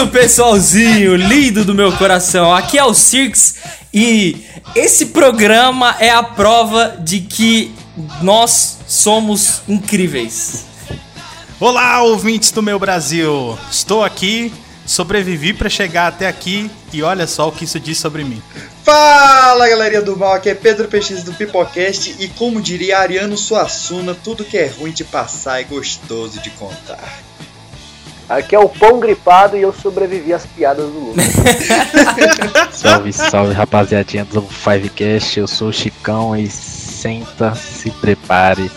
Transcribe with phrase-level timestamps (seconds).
[0.00, 2.54] isso, pessoalzinho lindo do meu coração.
[2.54, 3.56] Aqui é o Cirques
[3.92, 7.74] e esse programa é a prova de que
[8.22, 10.64] nós somos incríveis.
[11.58, 13.58] Olá, ouvintes do meu Brasil.
[13.70, 14.52] Estou aqui,
[14.86, 18.42] sobrevivi para chegar até aqui e olha só o que isso diz sobre mim.
[18.82, 24.14] Fala galerinha do mal, aqui é Pedro Peixes do Pipocast e como diria Ariano Suassuna,
[24.14, 27.30] tudo que é ruim de passar é gostoso de contar.
[28.30, 31.26] Aqui é o pão gripado e eu sobrevivi às piadas do Lucas.
[32.70, 38.70] salve, salve rapaziadinha do Fivecast, eu sou o Chicão e senta, se prepare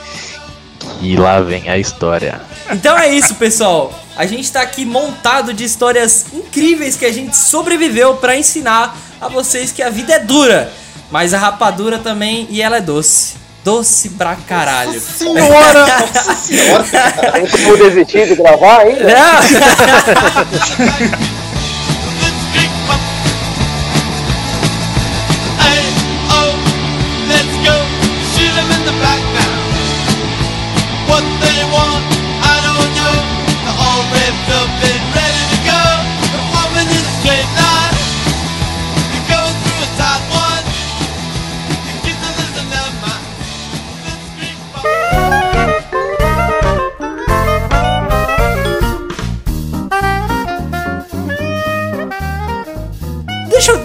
[1.00, 2.42] que lá vem a história.
[2.72, 3.94] Então é isso, pessoal.
[4.18, 9.28] A gente tá aqui montado de histórias incríveis que a gente sobreviveu para ensinar a
[9.28, 10.74] vocês que a vida é dura,
[11.12, 13.43] mas a rapadura também e ela é doce.
[13.64, 14.94] Doce pra caralho.
[14.94, 15.86] Nossa senhora!
[16.14, 17.32] Nossa senhora!
[17.32, 19.04] Tem como desistir de gravar ainda?
[19.06, 19.40] Não.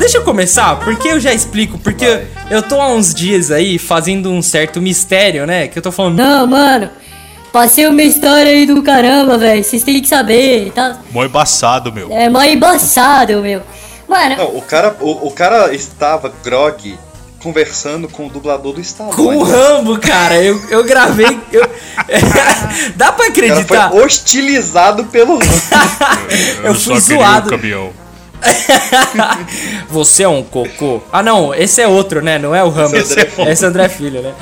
[0.09, 1.77] deixa, eu começar, porque eu já explico.
[1.78, 5.69] Porque eu, eu tô há uns dias aí fazendo um certo mistério, né?
[5.69, 6.17] Que eu tô falando.
[6.17, 6.89] Não, mano.
[7.53, 9.62] Passei uma história aí do caramba, velho.
[9.62, 10.98] Vocês têm que saber, tá?
[11.11, 12.11] Mó embaçado, meu.
[12.11, 13.63] É mó embaçado, meu.
[14.08, 14.36] Mano.
[14.36, 16.98] Não, o cara, o, o cara estava grog
[17.42, 19.17] conversando com o dublador do Stallone.
[19.17, 20.42] Com o Rambo, cara.
[20.42, 21.39] Eu, eu gravei.
[21.52, 21.69] Eu...
[22.96, 23.63] Dá pra acreditar.
[23.63, 25.45] O cara foi hostilizado pelo Rambo.
[26.64, 27.51] eu, eu fui zoado.
[29.89, 31.03] Você é um cocô.
[31.13, 32.39] Ah, não, esse é outro, né?
[32.39, 32.95] Não é o Ramos.
[32.95, 34.35] Esse, é esse é André Filho, né?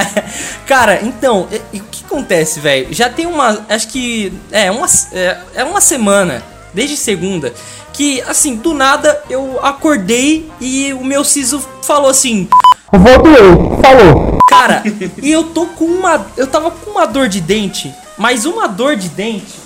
[0.66, 2.88] Cara, então, o que acontece, velho?
[2.90, 3.64] Já tem uma.
[3.68, 4.32] Acho que.
[4.50, 7.52] É uma, é, é uma semana, desde segunda,
[7.92, 12.48] que, assim, do nada eu acordei e o meu siso falou assim.
[12.92, 14.38] Volto eu, falou.
[14.48, 14.82] Cara,
[15.20, 16.26] e eu tô com uma.
[16.36, 19.63] Eu tava com uma dor de dente, mas uma dor de dente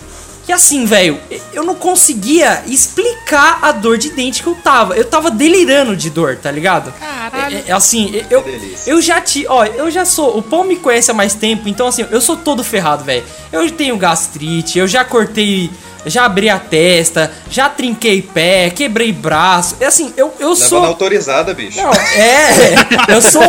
[0.49, 1.21] que assim, velho,
[1.53, 4.97] eu não conseguia explicar a dor de dente que eu tava.
[4.97, 6.91] Eu tava delirando de dor, tá ligado?
[6.99, 7.59] Caralho.
[7.59, 8.43] É, é assim, eu,
[8.87, 9.47] eu já te.
[9.47, 10.39] Ó, eu já sou.
[10.39, 13.25] O Pão me conhece há mais tempo, então assim, eu sou todo ferrado, velho.
[13.53, 15.71] Eu tenho gastrite, eu já cortei.
[16.07, 19.77] Já abri a testa, já trinquei pé, quebrei braço.
[19.79, 20.83] É assim, eu, eu Leva sou.
[20.83, 21.77] autorizada, bicho.
[21.77, 22.75] Não, é.
[23.15, 23.43] Eu sou.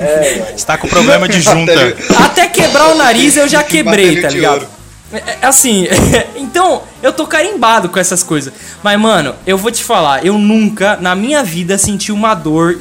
[0.00, 1.96] É, Está com problema de junta.
[2.24, 4.77] Até quebrar o nariz eu já quebrei, tá ligado?
[5.12, 5.86] É, é, assim,
[6.36, 8.52] então eu tô carimbado com essas coisas.
[8.82, 12.78] Mas, mano, eu vou te falar, eu nunca na minha vida senti uma dor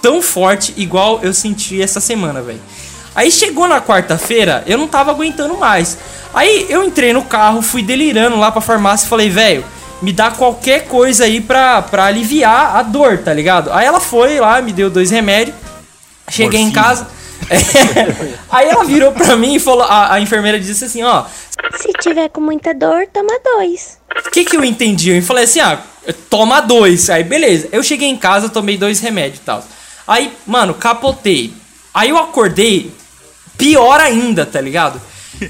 [0.00, 2.60] tão forte igual eu senti essa semana, velho.
[3.14, 5.98] Aí chegou na quarta-feira, eu não tava aguentando mais.
[6.34, 9.64] Aí eu entrei no carro, fui delirando lá pra farmácia e falei, velho,
[10.00, 13.70] me dá qualquer coisa aí pra, pra aliviar a dor, tá ligado?
[13.72, 15.54] Aí ela foi lá, me deu dois remédios.
[16.28, 17.06] Cheguei em casa.
[17.50, 21.24] É, aí ela virou pra mim e falou: a, a enfermeira disse assim, ó.
[21.76, 23.98] Se tiver com muita dor, toma dois.
[24.26, 25.10] O que, que eu entendi?
[25.10, 25.80] Eu falei assim, ah,
[26.28, 27.08] toma dois.
[27.10, 27.68] Aí, beleza.
[27.72, 29.64] Eu cheguei em casa, tomei dois remédios e tal.
[30.06, 31.52] Aí, mano, capotei.
[31.94, 32.92] Aí eu acordei,
[33.56, 35.00] pior ainda, tá ligado?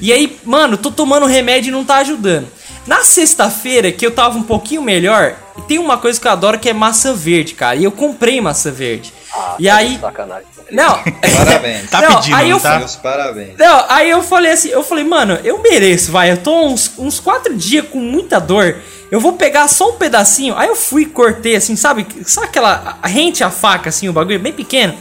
[0.00, 2.48] E aí, mano, tô tomando remédio e não tá ajudando.
[2.86, 5.36] Na sexta-feira, que eu tava um pouquinho melhor,
[5.68, 7.76] tem uma coisa que eu adoro que é maçã verde, cara.
[7.76, 9.12] E eu comprei maçã verde.
[9.34, 9.98] Ah, e aí.
[9.98, 10.46] Sacanagem.
[10.70, 10.98] Não.
[11.36, 11.90] Parabéns.
[11.90, 12.78] tá não, pedindo, aí eu, tá?
[12.78, 13.56] Meus parabéns.
[13.58, 16.30] Não, aí eu falei assim, eu falei, mano, eu mereço, vai.
[16.30, 18.76] Eu tô uns, uns quatro dias com muita dor.
[19.10, 20.56] Eu vou pegar só um pedacinho.
[20.56, 22.06] Aí eu fui cortei, assim, sabe?
[22.24, 22.98] Sabe aquela.
[23.04, 24.94] Rente a faca, assim, o bagulho bem pequeno.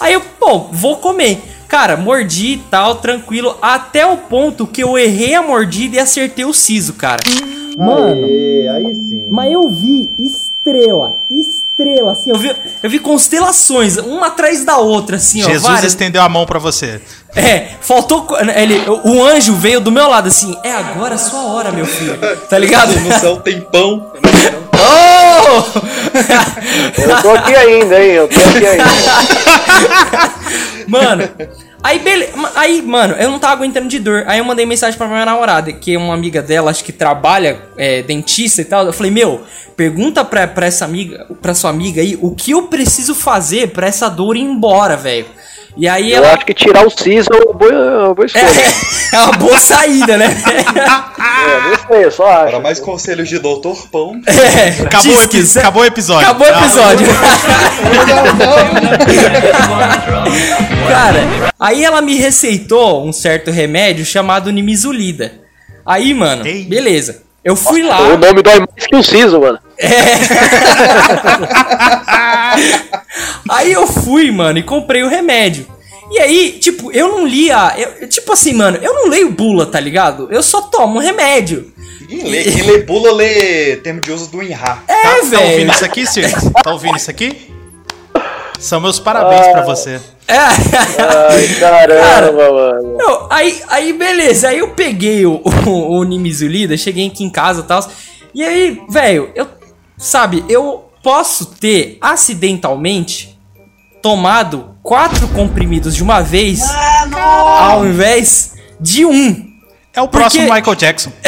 [0.00, 1.42] Aí eu, pô, vou comer.
[1.68, 6.44] Cara, mordi e tal, tranquilo, até o ponto que eu errei a mordida e acertei
[6.46, 7.20] o siso, cara.
[7.76, 9.26] Mano, Aê, aí sim.
[9.30, 11.67] Mas eu vi estrela, estrela,
[12.10, 15.68] assim, eu vi, eu vi constelações, uma atrás da outra, assim, Jesus ó.
[15.68, 17.00] Jesus estendeu a mão para você.
[17.36, 18.26] É, faltou.
[18.54, 22.18] Ele, o anjo veio do meu lado, assim, é agora a sua hora, meu filho.
[22.48, 22.98] Tá ligado?
[22.98, 24.12] No céu tem pão.
[24.80, 25.64] Oh!
[27.00, 28.12] eu tô aqui ainda, hein?
[28.12, 28.84] Eu tô aqui ainda.
[30.86, 31.28] Mano,
[31.82, 32.28] aí, bele...
[32.54, 34.24] aí, mano, eu não tava aguentando de dor.
[34.26, 37.62] Aí eu mandei mensagem pra minha namorada, que é uma amiga dela, acho que trabalha,
[37.76, 38.86] é, dentista e tal.
[38.86, 39.44] Eu falei, meu,
[39.76, 43.86] pergunta pra, pra essa amiga, pra sua amiga aí, o que eu preciso fazer pra
[43.86, 45.26] essa dor ir embora, velho.
[45.76, 46.34] E aí Eu ela.
[46.34, 48.44] acho que tirar o Caesar é uma boa, é uma boa escolha.
[48.44, 48.74] É,
[49.16, 50.26] é uma boa saída, né?
[50.26, 52.50] É, não sei, eu só acho.
[52.50, 54.20] Para mais conselhos de Doutor Pão.
[54.28, 56.28] É, Acabou, o epi- é- acabou o episódio.
[56.28, 57.06] Acabou o episódio.
[60.88, 65.32] Cara, aí ela me receitou um certo remédio chamado Nimizulida.
[65.86, 66.64] Aí, mano, Ei.
[66.64, 67.22] beleza.
[67.44, 68.16] Eu fui O lá.
[68.16, 69.58] nome dói mais que o Caesar, mano.
[73.50, 75.66] Aí eu fui, mano, e comprei o remédio.
[76.10, 77.74] E aí, tipo, eu não lia.
[77.76, 80.28] eu- tipo assim, mano, eu não leio bula, tá ligado?
[80.30, 81.70] Eu só tomo remédio.
[82.08, 84.82] Quem lê, quem lê bula lê termo de uso do INRA.
[84.88, 85.70] É, Tá, tá ouvindo velho.
[85.70, 86.52] isso aqui, Sir?
[86.64, 87.52] Tá ouvindo isso aqui?
[88.58, 90.00] São meus parabéns pra você.
[90.28, 90.36] É.
[90.36, 92.96] Ai, caramba, mano.
[92.98, 94.48] Não, aí, aí, beleza.
[94.48, 97.88] Aí eu peguei o, o, o Nimizulida, cheguei aqui em casa e tal.
[98.34, 99.48] E aí, velho, eu.
[99.96, 103.36] Sabe, eu posso ter acidentalmente
[104.00, 106.60] tomado quatro comprimidos de uma vez
[107.12, 109.48] ao invés de um.
[109.92, 111.10] É o próximo Porque- Michael Jackson.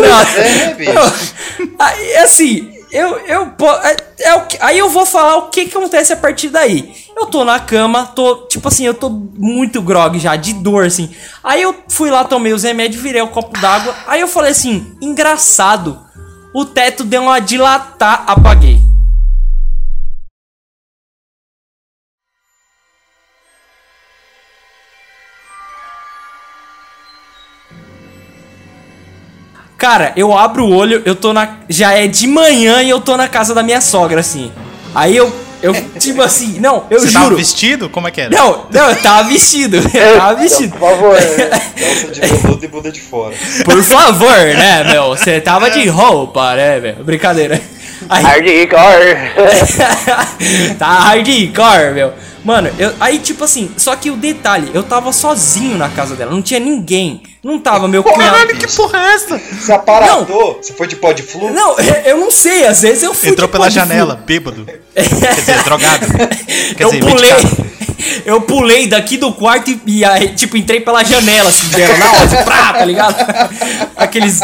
[0.00, 0.92] Não, É, bicho.
[0.92, 1.12] não.
[2.24, 3.52] Assim, eu, eu,
[3.82, 6.94] é, é que- aí eu vou falar o que, que acontece a partir daí.
[7.16, 11.10] Eu tô na cama, tô, tipo assim, eu tô muito grog já, de dor, assim.
[11.42, 13.94] Aí eu fui lá, tomei os remédios, virei o copo d'água.
[14.06, 16.00] Aí eu falei assim, engraçado,
[16.54, 18.80] o teto deu uma dilatar, apaguei.
[29.82, 31.56] Cara, eu abro o olho, eu tô na.
[31.68, 34.52] Já é de manhã e eu tô na casa da minha sogra, assim.
[34.94, 35.34] Aí eu.
[35.60, 37.36] Eu, tipo assim, não, eu Você tava juro.
[37.36, 37.88] vestido?
[37.88, 38.30] Como é que era?
[38.30, 39.78] Não, não, eu tava vestido.
[39.92, 40.76] Eu tava vestido.
[40.76, 41.16] Por favor.
[41.78, 43.34] Calça de veludo e bunda de fora.
[43.64, 45.08] Por favor, né, meu?
[45.08, 47.04] Você tava de roupa, né, meu?
[47.04, 47.60] Brincadeira.
[48.08, 49.16] Aí, Hardcore.
[50.78, 52.12] tá hardcore, meu.
[52.44, 56.30] Mano, eu, aí tipo assim, só que o detalhe, eu tava sozinho na casa dela,
[56.30, 57.22] não tinha ninguém.
[57.42, 58.36] Não tava meu cunhado.
[58.36, 59.38] Caralho, que porra é essa?
[59.38, 60.60] Você aparatou?
[60.62, 61.52] Você foi de pó de flu?
[61.52, 64.64] Não, eu não sei, às vezes eu fui Entrou de pela pó de janela, bêbado.
[64.94, 66.06] Quer dizer, drogado.
[66.76, 67.32] Quer eu dizer, pulei.
[67.32, 67.72] medicado.
[68.24, 72.12] Eu pulei daqui do quarto e, e aí, tipo, entrei pela janela, assim, dela, na
[72.12, 73.16] hora, de prá, tá ligado?
[73.96, 74.40] Aqueles.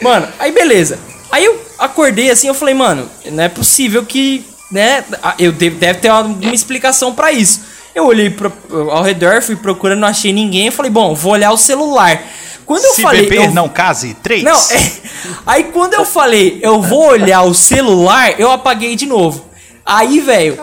[0.00, 0.98] Mano, aí beleza.
[1.30, 5.04] Aí eu acordei assim, eu falei, mano, não é possível que, né?
[5.38, 7.62] Eu devo, deve ter alguma explicação pra isso.
[7.94, 8.52] Eu olhei pro,
[8.90, 10.70] ao redor, fui procurando, não achei ninguém.
[10.70, 12.20] Falei, bom, vou olhar o celular.
[12.66, 13.22] Quando eu Se falei.
[13.22, 14.14] beber, eu- não case.
[14.22, 14.42] Três.
[14.42, 14.92] não, é.
[15.46, 19.46] Aí quando eu falei, eu vou olhar o celular, eu apaguei de novo.
[19.84, 20.58] Aí, velho.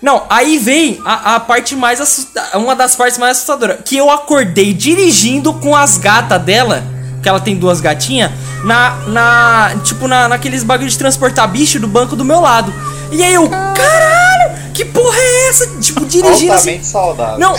[0.00, 2.58] Não, aí vem a, a parte mais assustada.
[2.58, 3.78] Uma das partes mais assustadoras.
[3.84, 6.82] Que eu acordei dirigindo com as gatas dela.
[7.22, 8.30] Que ela tem duas gatinhas.
[8.64, 8.96] Na.
[9.06, 12.72] na tipo, na, naqueles bagulho de transportar bicho do banco do meu lado.
[13.10, 13.48] E aí eu.
[13.48, 14.62] Caralho!
[14.72, 15.66] Que porra é essa?
[15.80, 16.82] Tipo, dirigindo assim.
[16.82, 17.38] Saudável.
[17.38, 17.52] Não,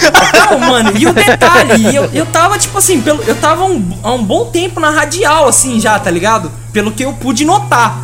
[0.52, 4.12] não, mano, e o detalhe, eu, eu tava, tipo assim, pelo, eu tava um- há
[4.14, 6.52] um bom tempo na radial, assim, já, tá ligado?
[6.72, 8.00] Pelo que eu pude notar.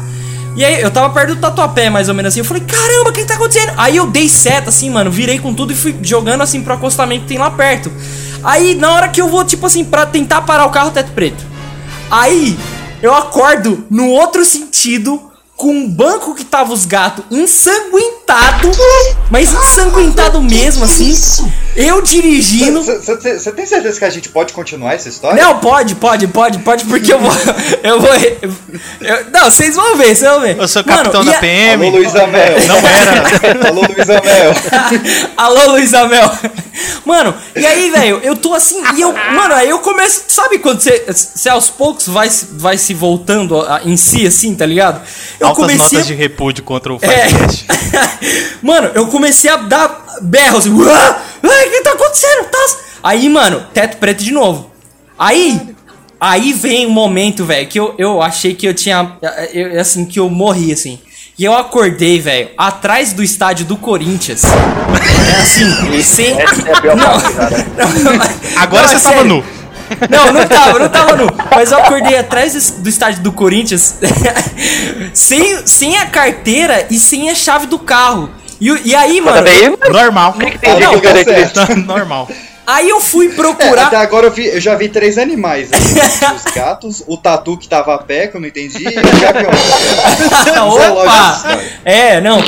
[0.56, 2.42] E aí, eu tava perto do tatuapé, mais ou menos assim.
[2.42, 3.74] Eu falei, caramba, o que que tá acontecendo?
[3.78, 7.22] Aí eu dei seta, assim, mano, virei com tudo e fui jogando, assim, pro acostamento
[7.24, 7.92] que tem lá perto.
[8.44, 11.44] Aí, na hora que eu vou, tipo assim, pra tentar parar o carro, teto preto.
[12.12, 12.58] Aí,
[13.02, 15.29] eu acordo no outro sentido,
[15.60, 18.72] com um banco que tava os gatos ensanguentado,
[19.30, 21.14] mas ensanguentado mesmo, assim.
[21.76, 22.82] Eu dirigindo.
[22.82, 23.18] Você
[23.52, 25.42] tem certeza que a gente pode continuar essa história?
[25.44, 27.32] Não, pode, pode, pode, pode, porque eu vou.
[27.84, 28.10] Eu vou.
[28.16, 30.58] eu- não, vocês vão ver, vocês vão ver.
[30.58, 31.88] Eu sou Mano, capitão da a- PM.
[31.88, 32.56] Alô, Luiz Amel.
[32.68, 33.68] Não era.
[33.70, 34.54] Alô, Luiz Amel.
[35.38, 36.32] Alô, Luiz Amel.
[37.06, 39.12] Mano, e aí, velho, eu tô assim, e eu.
[39.14, 40.24] Mano, aí eu começo.
[40.30, 44.56] Sabe quando você, você aos poucos vai, se- vai se voltando a- em si, assim,
[44.56, 45.02] tá ligado?
[45.40, 47.28] Eu Altas notas de repúdio contra o É.
[47.28, 47.66] Fivecast.
[48.62, 50.74] mano, eu comecei a dar berros assim.
[50.74, 51.22] "Uá!
[51.44, 52.46] Ai, o que tá acontecendo?
[52.46, 52.68] Tá...
[53.04, 54.72] Aí, mano, teto preto de novo.
[55.18, 55.60] Aí.
[56.22, 59.14] Aí vem um momento, velho, que eu, eu achei que eu tinha.
[59.54, 61.00] eu- assim, que eu morri, assim.
[61.38, 64.44] E eu acordei, velho, atrás do estádio do Corinthians.
[64.44, 66.38] É assim, sem.
[66.42, 67.66] Essa é a pior parte, cara.
[68.58, 69.24] Agora Não, é você tava sério.
[69.36, 69.44] nu.
[70.10, 71.28] Não, não tava, não tava nu.
[71.56, 73.96] Mas eu acordei atrás do, estádio do Corinthians
[75.14, 78.30] sem, sem a carteira e sem a chave do carro.
[78.60, 80.34] E, e aí, mano, Também, Normal.
[80.34, 81.76] que, que Ah, de não, diferente tá certo.
[81.88, 82.28] Normal.
[82.68, 83.94] aí eu fui É, até procurar.
[83.96, 85.70] agora eu, vi, eu já vi três animais.
[85.72, 85.96] Assim,
[86.36, 89.52] os gatos, o tatu que tava a pé, que eu não entendi, e o gavião.
[90.68, 91.42] Opa!
[91.86, 92.44] É, não.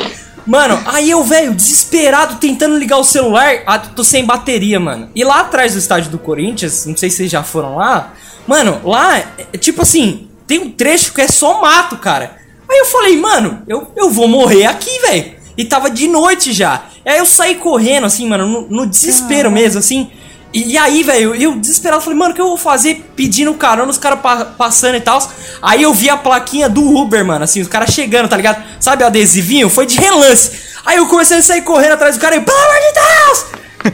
[0.46, 5.10] Mano, aí eu, velho, desesperado, tentando ligar o celular, ah, tô sem bateria, mano.
[5.16, 8.14] E lá atrás do estádio do Corinthians, não sei se vocês já foram lá,
[8.48, 12.38] mano, lá, é, tipo assim, tem um trecho que é só mato, cara.
[12.70, 15.34] Aí eu falei, mano, eu, eu vou morrer aqui, velho.
[15.58, 16.86] E tava de noite já.
[17.06, 20.10] E aí eu saí correndo, assim, mano, no, no desespero mesmo, assim.
[20.54, 23.98] E, aí, velho, eu desesperado, falei, mano, o que eu vou fazer pedindo carona, os
[23.98, 25.20] caras pa- passando e tal.
[25.62, 28.62] Aí eu vi a plaquinha do Uber, mano, assim, os caras chegando, tá ligado?
[28.80, 29.70] Sabe o adesivinho?
[29.70, 30.52] Foi de relance.
[30.86, 33.46] Aí eu comecei a sair correndo atrás do cara e, pelo amor de Deus!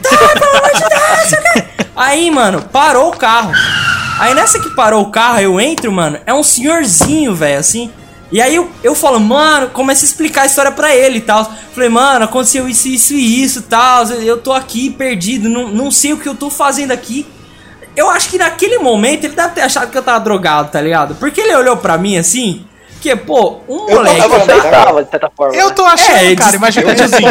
[0.02, 1.42] Tá, pelo amor de Deus!
[1.52, 1.64] quê.
[1.94, 3.52] Aí, mano, parou o carro.
[4.18, 7.90] Aí nessa que parou o carro, eu entro, mano, é um senhorzinho, velho, assim.
[8.30, 11.50] E aí eu, eu falo, mano, começo a explicar a história pra ele e tal.
[11.72, 14.04] Falei, mano, aconteceu isso, isso e isso tal.
[14.10, 17.26] Eu tô aqui perdido, não, não sei o que eu tô fazendo aqui.
[17.96, 21.14] Eu acho que naquele momento ele deve ter achado que eu tava drogado, tá ligado?
[21.14, 22.64] Porque ele olhou pra mim assim,
[23.00, 24.18] que, pô, um Eu moleque.
[24.20, 25.54] tava- Você estava, de certa forma.
[25.56, 25.74] Eu né?
[25.74, 27.28] tô achando, É, cara, imagina Eu o tiozinho.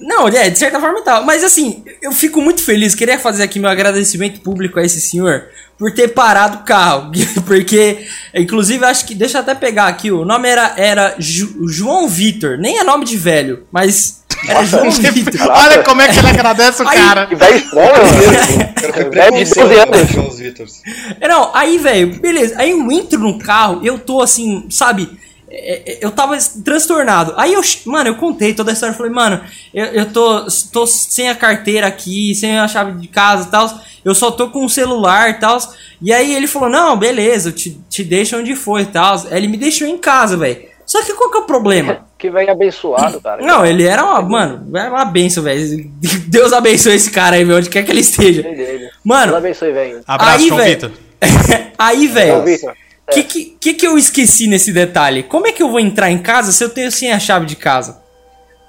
[0.00, 1.24] Não, é, de certa forma tal.
[1.24, 2.94] Mas assim, eu fico muito feliz.
[2.94, 5.44] Queria fazer aqui meu agradecimento público a esse senhor
[5.78, 7.10] por ter parado o carro.
[7.46, 9.14] Porque, inclusive, acho que.
[9.14, 10.10] Deixa eu até pegar aqui.
[10.10, 12.56] O nome era, era Ju- João Vitor.
[12.58, 14.19] Nem é nome de velho, mas.
[14.48, 15.48] Era João Vitor.
[15.50, 17.26] Olha como é que ele agradece o Aí- cara.
[17.26, 20.82] Que velho foi Velho de 12 preconceito anos.
[21.20, 22.54] É, Não, aí, velho, beleza.
[22.58, 25.08] Aí eu entro no carro, eu tô assim, sabe?
[25.50, 27.34] é, é, Eu tava transtornado.
[27.36, 28.94] Aí eu, mano, eu contei toda a história.
[28.94, 29.40] Falei, mano,
[29.74, 33.80] eu, eu tô, tô sem a carteira aqui, sem a chave de casa e tal.
[34.04, 35.58] Eu só tô com o celular e tal.
[36.00, 39.16] E aí ele falou, não, beleza, eu te, te deixo onde for e tal.
[39.30, 40.62] Aí Ele me deixou em casa, velho.
[40.86, 42.08] Só que qual que é o problema?
[42.20, 43.42] Que velho abençoado, cara.
[43.42, 45.90] Não, ele era uma, mano, era uma benção, velho.
[46.28, 48.42] Deus abençoe esse cara aí, meu, onde quer que ele esteja.
[48.42, 48.56] Dele.
[48.78, 50.02] Deus Mano, abençoe, velho.
[50.06, 50.70] Abraço, Aí, João velho.
[50.70, 50.90] Vitor.
[51.78, 52.40] aí, velho.
[52.40, 53.24] O que,
[53.58, 55.22] que, que eu esqueci nesse detalhe?
[55.22, 57.56] Como é que eu vou entrar em casa se eu tenho sem a chave de
[57.56, 58.02] casa?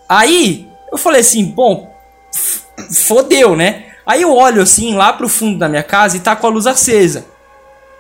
[0.08, 1.93] Aí, eu falei assim, bom,
[3.05, 3.84] fodeu, né?
[4.05, 6.65] Aí eu olho assim lá pro fundo da minha casa e tá com a luz
[6.65, 7.25] acesa.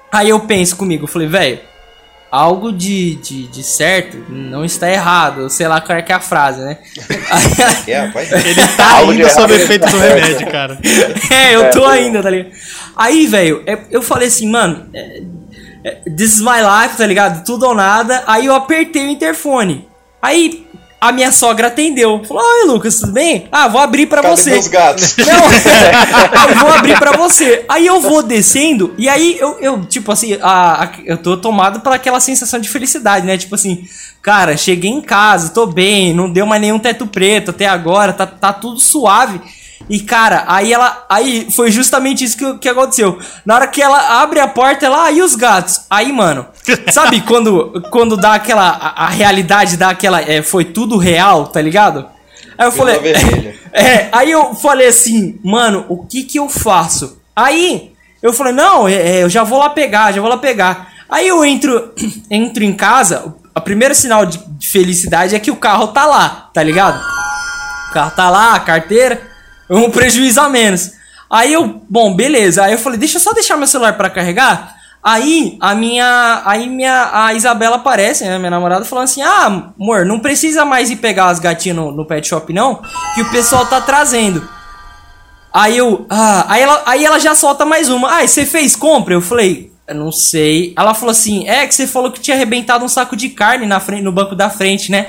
[0.09, 1.59] Aí eu penso comigo, eu falei, velho,
[2.31, 5.49] algo de, de, de certo não está errado.
[5.49, 6.77] Sei lá qual é que é a frase, né?
[7.87, 8.09] É.
[8.47, 10.79] Ele tá Algo ainda sob efeito do remédio, cara.
[11.29, 12.51] É, eu tô É, ainda, tá ligado?
[12.95, 14.87] Aí, velho, é- eu falei assim, mano,
[16.17, 17.43] this is my life, tá ligado?
[17.43, 18.23] Tudo ou nada.
[18.27, 19.87] Aí eu apertei o interfone.
[20.21, 20.60] Aí
[21.01, 22.23] a minha sogra atendeu.
[22.23, 23.47] Falou, oi, Lucas, tudo bem?
[23.51, 24.51] Ah, vou abrir pra Cadê você.
[24.51, 25.15] meus gatos?
[25.25, 27.65] Não, eu vou abrir pra você.
[27.67, 31.79] Aí eu vou descendo, e aí eu, eu tipo assim, a, a- eu tô tomado
[31.79, 33.35] por aquela sensação de felicidade, né?
[33.37, 33.83] Tipo assim,
[34.21, 38.27] cara, cheguei em casa, tô bem, não deu mais nenhum teto preto até agora, tá,
[38.27, 39.41] tá tudo suave.
[39.89, 41.05] E cara, aí ela.
[41.09, 43.19] Aí foi justamente isso que, que aconteceu.
[43.45, 45.05] Na hora que ela abre a porta, ela.
[45.05, 45.81] Ah, e os gatos?
[45.89, 46.45] Aí, mano,
[46.91, 48.69] sabe quando, quando dá aquela.
[48.69, 50.21] A, a realidade dá aquela.
[50.21, 52.05] É, foi tudo real, tá ligado?
[52.57, 52.99] Aí eu falei.
[53.73, 57.21] É, aí eu falei assim, mano, o que que eu faço?
[57.33, 60.91] Aí eu falei, não, é, é, eu já vou lá pegar, já vou lá pegar.
[61.09, 61.93] Aí eu entro,
[62.29, 66.51] entro em casa, a primeiro sinal de de felicidade é que o carro tá lá,
[66.53, 67.03] tá ligado?
[67.89, 69.19] O carro tá lá, a carteira,
[69.77, 70.91] um prejuízo a menos.
[71.29, 72.63] Aí eu, bom, beleza.
[72.63, 74.75] Aí eu falei, deixa eu só deixar meu celular pra carregar.
[75.03, 80.05] Aí a minha, aí minha, a Isabela aparece, né, minha namorada, falando assim: "Ah, amor,
[80.05, 82.83] não precisa mais ir pegar as gatinhas no, no pet shop não,
[83.15, 84.47] que o pessoal tá trazendo".
[85.51, 88.19] Aí eu, ah, aí ela, aí ela já solta mais uma.
[88.19, 89.15] Ah, você fez compra?
[89.15, 90.73] Eu falei, eu não sei.
[90.77, 93.79] Ela falou assim: "É que você falou que tinha arrebentado um saco de carne na
[93.79, 95.05] frente, no banco da frente, né?"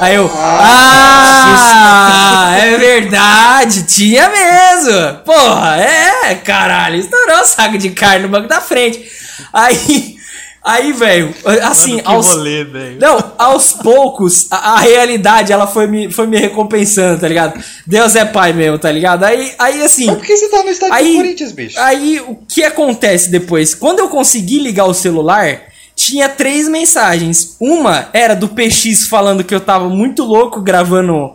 [0.00, 5.18] Aí eu, ah, é verdade, tinha mesmo.
[5.24, 9.00] Porra, é, caralho, estourou o saco de carne no banco da frente.
[9.52, 10.16] Aí,
[10.64, 12.64] aí, velho, assim, Mano, aos rolê,
[13.00, 17.62] não, aos poucos, a, a realidade, ela foi me, foi me recompensando, tá ligado?
[17.86, 19.24] Deus é pai mesmo, tá ligado?
[19.24, 20.06] Aí, aí assim.
[20.06, 21.80] Mas por que você tá no estádio Aí, do Corinthians, bicho?
[21.80, 23.74] aí, o que acontece depois?
[23.74, 25.62] Quando eu consegui ligar o celular,
[25.94, 27.56] tinha três mensagens.
[27.60, 31.32] Uma era do PX falando que eu tava muito louco gravando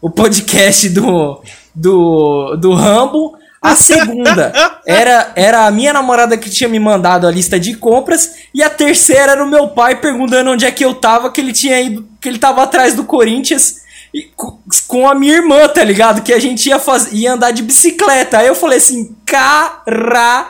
[0.00, 1.42] o podcast do,
[1.74, 3.34] do, do Rambo.
[3.62, 4.52] A segunda
[4.86, 8.32] era, era a minha namorada que tinha me mandado a lista de compras.
[8.54, 11.52] E a terceira era o meu pai perguntando onde é que eu tava, que ele
[11.52, 13.80] tinha ido, que ele tava atrás do Corinthians.
[14.12, 16.22] E co- com a minha irmã, tá ligado?
[16.22, 17.12] Que a gente ia, faz...
[17.12, 18.38] ia andar de bicicleta.
[18.38, 20.46] Aí eu falei assim, caralho,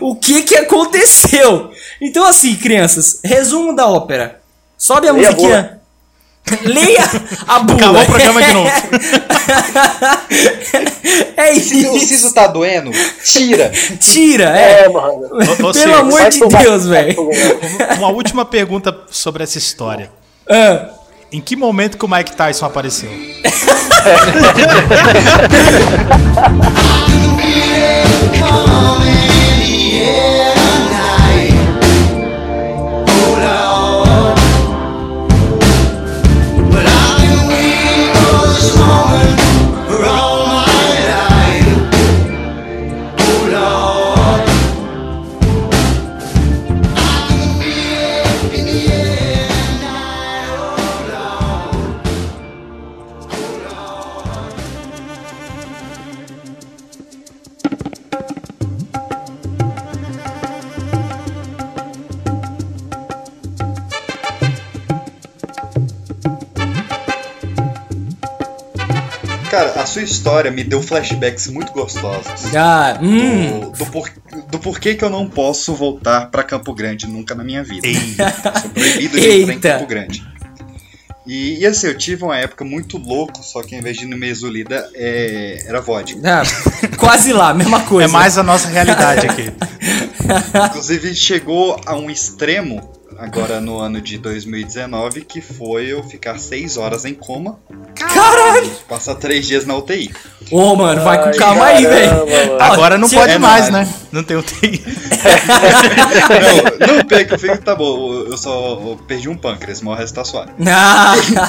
[0.00, 1.70] o que que aconteceu?
[2.00, 4.40] Então assim, crianças, resumo da ópera.
[4.78, 5.75] Sobe a Leia a musiquinha.
[6.64, 7.02] Leia
[7.46, 7.76] a bula.
[7.78, 8.70] Acabou o programa de novo.
[11.36, 12.32] é O siso isso.
[12.34, 12.90] tá doendo?
[13.24, 13.72] Tira.
[13.98, 14.84] Tira, é.
[14.84, 15.28] É, mano.
[15.56, 17.30] Pelo Ciro, amor de Deus, velho.
[17.98, 20.10] Uma última pergunta sobre essa história.
[20.48, 20.90] Ah,
[21.32, 23.10] Em que momento que o Mike Tyson apareceu?
[69.86, 72.52] a sua história me deu flashbacks muito gostosos.
[72.54, 73.60] Ah, hum.
[73.60, 74.10] Do, do, por-
[74.50, 77.86] do porquê que eu não posso voltar pra Campo Grande nunca na minha vida.
[77.86, 79.70] Ei, Sou proibido de entrar em Eita.
[79.74, 80.26] Campo Grande.
[81.24, 84.08] E, e assim, eu tive uma época muito louco, só que ao invés de ir
[84.08, 86.20] no Mesolida, é, era vodka.
[86.24, 86.42] Ah,
[86.96, 88.08] quase lá, mesma coisa.
[88.08, 89.52] é mais a nossa realidade aqui.
[90.70, 92.80] Inclusive, chegou a um extremo,
[93.18, 97.58] agora no ano de 2019, que foi eu ficar seis horas em coma.
[97.94, 98.70] Caralho!
[98.88, 100.10] Passar três dias na UTI.
[100.50, 102.26] Ô, mano, vai com Ai, calma aí, velho.
[102.26, 102.64] caramba.
[102.64, 103.88] Agora não pode é mais, né?
[104.12, 104.82] Não tem UTI.
[106.80, 110.14] não, não, pega fico, tá bom, eu só eu perdi um pâncreas, mas o resto
[110.14, 110.52] tá suave.
[110.66, 111.46] Ah, Então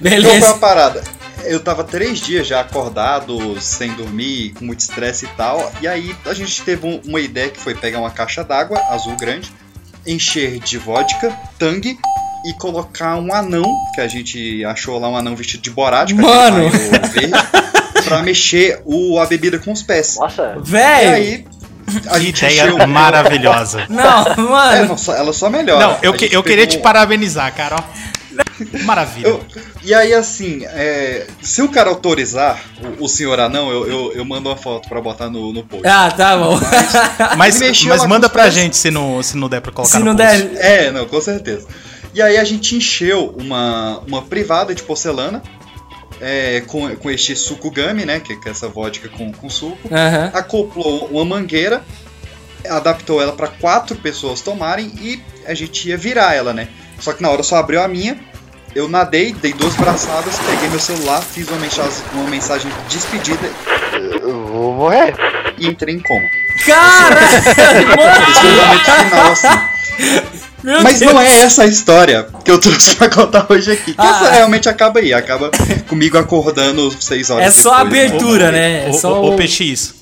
[0.00, 0.46] foi beleza.
[0.46, 1.02] uma parada.
[1.44, 5.72] Eu tava três dias já acordado, sem dormir, com muito estresse e tal.
[5.80, 9.16] E aí a gente teve um- uma ideia que foi pegar uma caixa d'água, azul
[9.16, 9.52] grande,
[10.08, 11.98] encher de vodka, tangue
[12.46, 16.68] e colocar um anão, que a gente achou lá um anão vestido de borate, Mano!
[16.70, 17.30] verde,
[18.04, 20.16] pra mexer o, a bebida com os pés.
[20.16, 21.14] Nossa, E Velho!
[21.14, 21.44] aí
[22.06, 22.86] a Que gente ideia encheu.
[22.86, 23.86] maravilhosa.
[23.88, 24.88] Não, É, mano.
[24.88, 25.86] não, só- ela só melhora.
[25.86, 27.76] Não, eu, que- eu queria te pegou- parabenizar, cara.
[27.78, 27.82] ó.
[28.84, 29.28] Maravilha.
[29.28, 29.44] Eu-
[29.82, 32.60] e aí, assim, é, se o cara autorizar,
[33.00, 35.86] o, o senhor anão, eu, eu, eu mando uma foto pra botar no, no post.
[35.86, 36.58] Ah, tá bom.
[37.36, 40.12] Mas, mas lá manda pra gente se não, se não der pra colocar Se no
[40.12, 40.42] não post.
[40.42, 40.64] der.
[40.86, 41.66] É, não, com certeza.
[42.14, 45.42] E aí a gente encheu uma, uma privada de porcelana
[46.20, 48.18] é, com, com este suco gummy, né?
[48.20, 49.88] Que, que é essa vodka com, com suco.
[49.92, 50.30] Aham.
[50.34, 51.82] Acoplou uma mangueira,
[52.68, 56.68] adaptou ela pra quatro pessoas tomarem e a gente ia virar ela, né?
[56.98, 58.18] Só que na hora só abriu a minha.
[58.74, 63.48] Eu nadei, dei duas braçadas, peguei meu celular, fiz uma mensagem, uma mensagem de despedida
[64.22, 65.14] eu vou morrer.
[65.58, 66.26] e entrei em coma.
[66.66, 67.26] Caralho!
[67.26, 69.48] Esse foi o momento final, assim.
[70.62, 71.12] Meu Mas Deus.
[71.12, 73.94] não é essa a história que eu trouxe pra contar hoje aqui.
[73.94, 74.30] Que essa Ah.
[74.32, 75.14] realmente acaba aí.
[75.14, 75.50] Acaba
[75.88, 78.86] comigo acordando seis horas É só a abertura, né?
[78.86, 79.36] É Ô, só ô, o...
[79.36, 79.94] PX,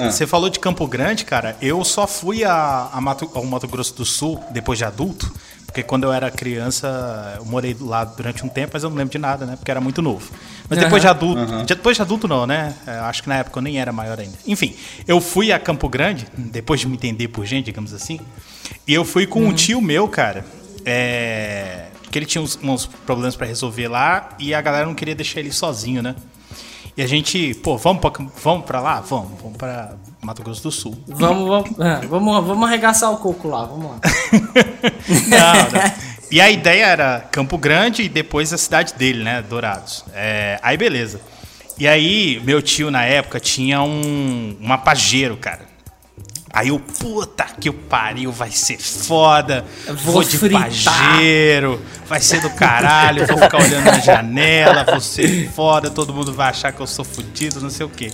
[0.00, 0.10] Ah.
[0.10, 1.56] você falou de Campo Grande, cara.
[1.60, 5.30] Eu só fui a, a Mato, ao Mato Grosso do Sul depois de adulto,
[5.74, 9.10] porque quando eu era criança, eu morei lá durante um tempo, mas eu não lembro
[9.10, 9.56] de nada, né?
[9.56, 10.30] Porque era muito novo.
[10.70, 11.64] Mas depois de adulto, Aham.
[11.64, 12.76] depois de adulto não, né?
[12.86, 14.38] É, acho que na época eu nem era maior ainda.
[14.46, 18.20] Enfim, eu fui a Campo Grande, depois de me entender por gente, digamos assim,
[18.86, 20.44] e eu fui com um tio meu, cara.
[20.86, 25.16] É, porque ele tinha uns, uns problemas pra resolver lá e a galera não queria
[25.16, 26.14] deixar ele sozinho, né?
[26.96, 29.00] E a gente, pô, vamos pra, vamos pra lá?
[29.00, 30.96] Vamos, vamos pra Mato Grosso do Sul.
[31.08, 34.00] Vamos, vamos, ah, vamos, vamos arregaçar o coco lá, vamos lá.
[35.28, 36.14] Não, não.
[36.30, 39.42] E a ideia era Campo Grande e depois a cidade dele, né?
[39.42, 40.04] Dourados.
[40.12, 41.20] É, aí beleza.
[41.78, 45.73] E aí, meu tio na época tinha um, uma Pajero, cara.
[46.54, 49.64] Aí eu, puta que o pariu, vai ser foda.
[49.86, 50.70] Vou Vou, de fritar.
[52.06, 56.50] Vai ser do caralho, vou ficar olhando na janela, vou ser foda, todo mundo vai
[56.50, 58.12] achar que eu sou fudido, não sei o quê.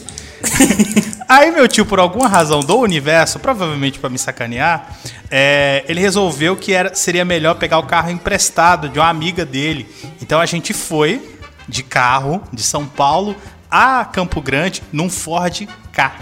[1.28, 4.96] Aí meu tio, por alguma razão do universo, provavelmente pra me sacanear,
[5.30, 9.86] é, ele resolveu que era, seria melhor pegar o carro emprestado de uma amiga dele.
[10.22, 11.36] Então a gente foi
[11.68, 13.36] de carro de São Paulo
[13.70, 16.12] a Campo Grande num Ford K.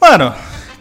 [0.00, 0.34] Mano,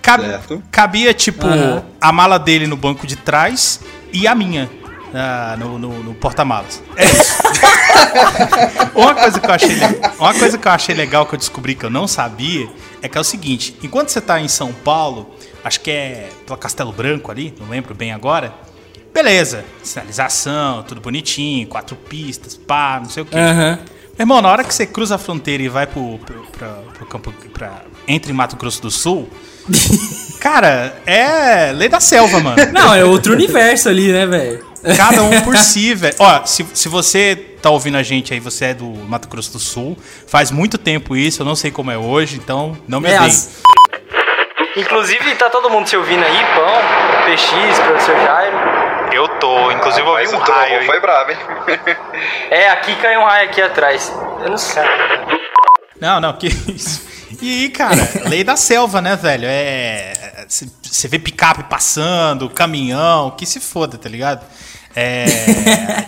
[0.08, 0.64] cab- Certo.
[0.72, 1.84] cabia tipo Aham.
[2.00, 3.82] a mala dele no banco de trás
[4.14, 4.70] e a minha
[5.14, 6.82] ah, no, no- no porta-malas.
[6.96, 7.38] É isso.
[8.96, 9.78] uma, coisa que eu achei,
[10.20, 12.70] uma coisa que eu achei legal que eu descobri que eu não sabia
[13.02, 15.30] é que é o seguinte: enquanto você tá em São Paulo,
[15.64, 18.54] acho que é pela Castelo Branco ali, não lembro bem agora.
[19.14, 23.36] Beleza, sinalização, tudo bonitinho, quatro pistas, pá, não sei o quê.
[23.38, 23.80] Aham.
[24.18, 27.06] Meu irmão, na hora que você cruza a fronteira e vai pro, pro, pra- pro
[27.06, 27.32] campo.
[27.54, 29.30] Pra, entre Mato Grosso do Sul,
[30.40, 32.58] cara, é lei da selva, mano.
[32.72, 34.66] Não, é outro universo ali, né, velho?
[34.96, 36.16] Cada um por si, velho.
[36.20, 39.60] Ó, se, se você tá ouvindo a gente aí, você é do Mato Grosso do
[39.60, 43.16] Sul, faz muito tempo isso, eu não sei como é hoje, então não me É,
[43.18, 43.28] odeie.
[43.30, 43.58] as-
[44.76, 48.56] Inclusive, tá todo mundo se ouvindo aí, Pão, PX, Professor Jairo.
[49.12, 50.86] Eu tô, inclusive eu ouvi um raio aí.
[50.86, 51.38] foi brabo, hein?
[52.52, 54.14] É, aqui caiu um raio aqui atrás.
[54.44, 54.84] Eu não sei.
[56.00, 57.02] Não, não, que isso.
[57.42, 59.46] E aí, cara, lei da selva, né, velho?
[59.48, 60.46] É.
[60.48, 64.46] Você vê picape passando, caminhão, que se foda, tá ligado?
[64.96, 65.26] É,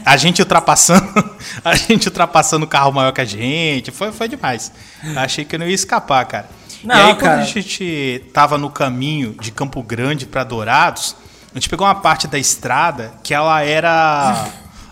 [0.04, 4.72] a gente ultrapassando, a gente ultrapassando o carro maior que a gente, foi, foi demais.
[5.16, 6.50] Achei que eu não ia escapar, cara.
[6.84, 7.42] Não, e aí, quando cara.
[7.42, 11.16] a gente tava no caminho de Campo Grande pra Dourados,
[11.52, 14.50] a gente pegou uma parte da estrada que ela era.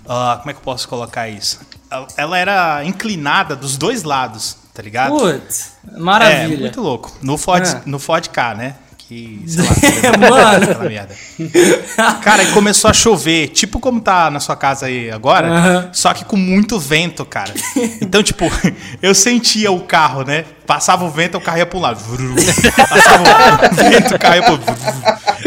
[0.08, 1.60] ah, como é que eu posso colocar isso?
[2.16, 5.18] Ela era inclinada dos dois lados, tá ligado?
[5.18, 6.60] Putz, É, maravilha.
[6.60, 7.12] muito louco.
[7.24, 7.82] No Ford, É.
[7.88, 8.76] no Ford K, né?
[9.00, 9.42] que.
[9.48, 9.64] Sei
[10.12, 10.64] lá, Mano.
[10.72, 11.16] aquela merda.
[12.22, 15.90] Cara, e começou a chover, tipo como tá na sua casa aí agora, Aham.
[15.94, 17.54] só que com muito vento, cara.
[18.02, 18.46] Então, tipo,
[19.02, 20.44] eu sentia o carro, né?
[20.68, 22.00] Passava o vento, o carro ia pro lado.
[22.90, 23.24] Passava
[23.72, 24.60] o vento, o carro ia pro.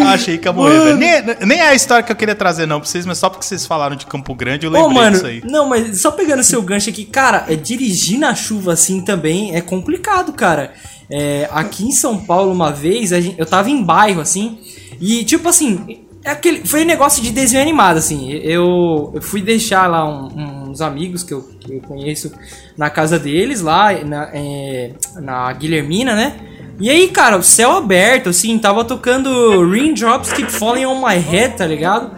[0.09, 0.96] Achei que ia morrer.
[0.96, 3.44] Nem, nem é a história que eu queria trazer, não, pra vocês, mas só porque
[3.44, 5.42] vocês falaram de Campo Grande, eu lembrei mano, disso aí.
[5.44, 9.61] não, mas só pegando seu gancho aqui, cara, é, dirigir na chuva assim também é
[9.61, 10.72] complicado, cara.
[11.11, 14.59] É, aqui em São Paulo, uma vez, gente- eu tava em bairro, assim,
[15.00, 18.30] e tipo assim, aquele, foi um negócio de desenho animado, assim.
[18.42, 22.33] Eu, eu fui deixar lá um- uns amigos que eu, que eu conheço
[22.76, 26.35] na casa deles, lá na, é, na Guilhermina, né?
[26.83, 29.28] E aí, cara, o céu aberto, assim, tava tocando
[29.70, 32.12] Raindrops Keep Falling on My Head, tá ligado?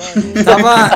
[0.44, 0.90] Tava.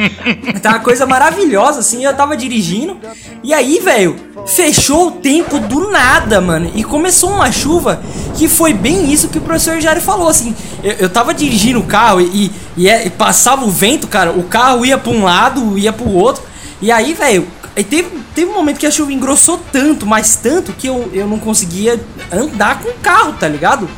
[0.62, 2.96] tá uma coisa maravilhosa, assim, eu tava dirigindo.
[3.42, 6.70] E aí, velho, fechou o tempo do nada, mano.
[6.74, 8.02] E começou uma chuva
[8.36, 10.54] que foi bem isso que o professor Jário falou, assim.
[10.82, 14.42] Eu, eu tava dirigindo o carro e, e, é- e passava o vento, cara, o
[14.44, 16.42] carro ia pra um lado, ia pro outro.
[16.80, 17.46] E aí, velho,
[17.88, 21.38] teve, teve um momento que a chuva engrossou tanto, mas tanto, que eu, eu não
[21.38, 22.00] conseguia
[22.32, 23.88] andar com o carro, tá ligado?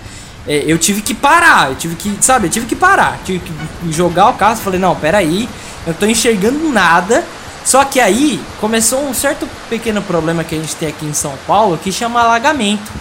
[0.46, 3.52] É, eu tive que parar, eu tive que, sabe, eu tive que parar, tive que
[3.90, 5.48] jogar o carro, falei, não, peraí,
[5.86, 7.24] eu tô enxergando nada.
[7.64, 11.32] Só que aí começou um certo pequeno problema que a gente tem aqui em São
[11.46, 12.92] Paulo que chama alagamento.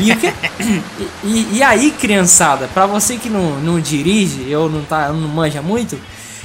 [0.00, 0.32] E, que-
[1.24, 5.60] e- e- aí, criançada, pra você que não, não dirige ou não, tá, não manja
[5.60, 5.98] muito,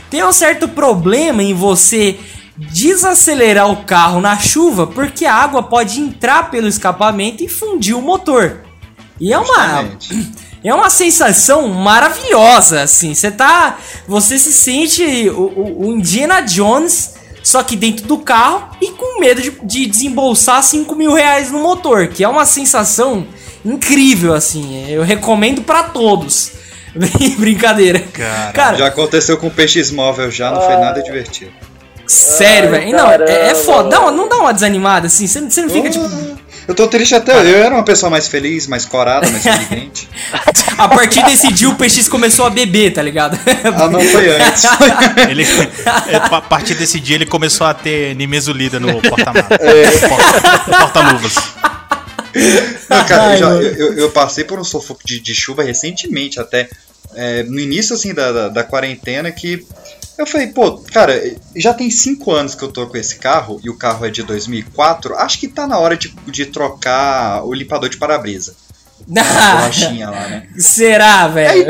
[0.09, 2.19] tem um certo problema em você
[2.57, 8.01] desacelerar o carro na chuva porque a água pode entrar pelo escapamento e fundir o
[8.01, 8.61] motor.
[9.19, 9.85] E é uma,
[10.63, 13.13] é uma sensação maravilhosa, assim.
[13.13, 13.77] Você tá.
[14.07, 19.19] Você se sente o, o- o Indiana Jones, só que dentro do carro e com
[19.19, 23.25] medo de, de desembolsar 5 mil reais no motor, que é uma sensação
[23.65, 24.87] incrível, assim.
[24.89, 26.51] Eu recomendo pra todos.
[27.37, 27.99] Brincadeira.
[27.99, 31.51] Cara, Cara, Já aconteceu com peixes móvel já, não foi nada divertido.
[32.05, 32.91] sério, velho.
[32.91, 33.89] Não, é, é foda.
[33.89, 35.25] Dá uma- não dá uma desanimada, assim.
[35.27, 36.05] Você, você não fica, tipo.
[36.67, 37.33] Eu tô triste até.
[37.33, 40.07] Eu era uma pessoa mais feliz, mais corada, mais sorridente.
[40.77, 43.37] A partir desse dia o PX começou a beber, tá ligado?
[43.75, 44.63] Ah, não foi antes.
[45.29, 49.47] Ele, é, a partir desse dia ele começou a ter nimesulida no porta-malas.
[49.59, 50.07] É.
[50.07, 51.35] Porta- Porta-luvas.
[52.89, 55.63] Não, cara, Ai, eu, já- eu- eu- eu passei por um sufoco de, de chuva
[55.63, 56.69] recentemente, até
[57.13, 59.65] é, no início assim da, da, da quarentena, que
[60.21, 61.13] eu falei, pô, cara,
[61.55, 64.23] já tem cinco anos que eu tô com esse carro, e o carro é de
[64.23, 68.55] 2004, acho que tá na hora de, de trocar o limpador de para-brisa.
[69.09, 70.47] A borrachinha lá, né?
[70.57, 71.67] Será, velho?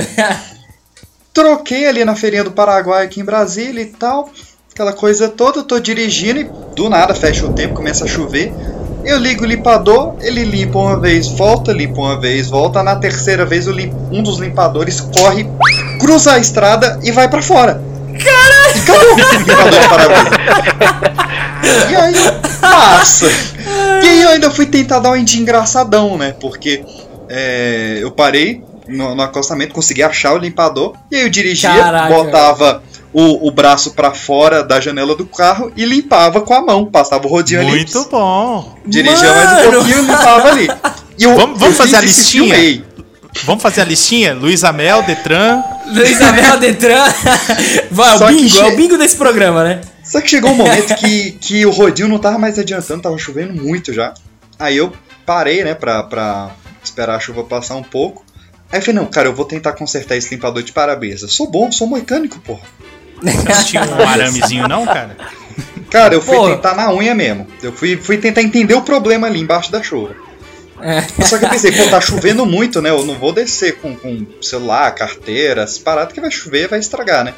[1.33, 4.29] Troquei ali na feirinha do Paraguai aqui em Brasília e tal.
[4.73, 8.53] Aquela coisa toda, eu tô dirigindo e do nada fecha o tempo, começa a chover.
[9.03, 12.83] Eu ligo o limpador, ele limpa uma vez, volta, limpa uma vez, volta.
[12.83, 15.49] Na terceira vez, um dos limpadores corre,
[15.99, 17.90] cruza a estrada e vai pra fora.
[18.23, 18.75] Caralho!
[18.75, 20.31] E acabou o limpador de para-brisa.
[21.89, 23.25] E aí, eu, massa!
[24.03, 26.33] E aí eu ainda fui tentar dar um de engraçadão, né?
[26.39, 26.83] Porque
[27.29, 32.13] é, eu parei no, no acostamento, consegui achar o limpador, e aí eu dirigia, Caraca.
[32.13, 36.85] botava o, o braço pra fora da janela do carro e limpava com a mão,
[36.85, 37.71] passava o rodinho ali.
[37.71, 38.77] Muito bom.
[38.85, 39.71] Dirigia mais um Mano!
[39.73, 40.69] pouquinho e limpava ali.
[41.19, 42.55] E eu, Vamos- vamos eu fazer a listinha?
[42.55, 42.83] filmei.
[43.43, 44.33] Vamos fazer a listinha?
[44.33, 45.61] Luiz Amel, Detran.
[45.91, 47.05] Luiz Abel Detran.
[47.91, 49.81] Vai, é Só o que bingo, é o bingo desse programa, né?
[50.03, 53.53] Só que chegou um momento que, que o rodinho não tava mais adiantando, tava chovendo
[53.53, 54.13] muito já.
[54.57, 54.93] Aí eu
[55.25, 56.51] parei, né, pra, pra
[56.83, 58.25] esperar a chuva passar um pouco.
[58.71, 61.27] Aí eu falei, não, cara, eu vou tentar consertar esse limpador de para-brisa.
[61.27, 62.61] Sou bom, sou mecânico, porra.
[63.21, 65.15] Você não tinha um aramezinho, não, cara?
[65.91, 66.55] Cara, eu fui Porra.
[66.55, 67.45] tentar na unha mesmo.
[67.61, 70.15] Eu fui, fui tentar entender o problema ali embaixo da chuva.
[70.83, 71.01] É.
[71.23, 72.89] Só que eu pensei, pô, tá chovendo muito, né?
[72.89, 77.23] Eu não vou descer com, com celular, carteira, as paradas que vai chover, vai estragar,
[77.23, 77.33] né?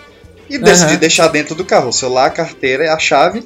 [0.49, 0.99] E decidi Aham.
[0.99, 3.43] deixar dentro do carro o celular, a carteira e a chave.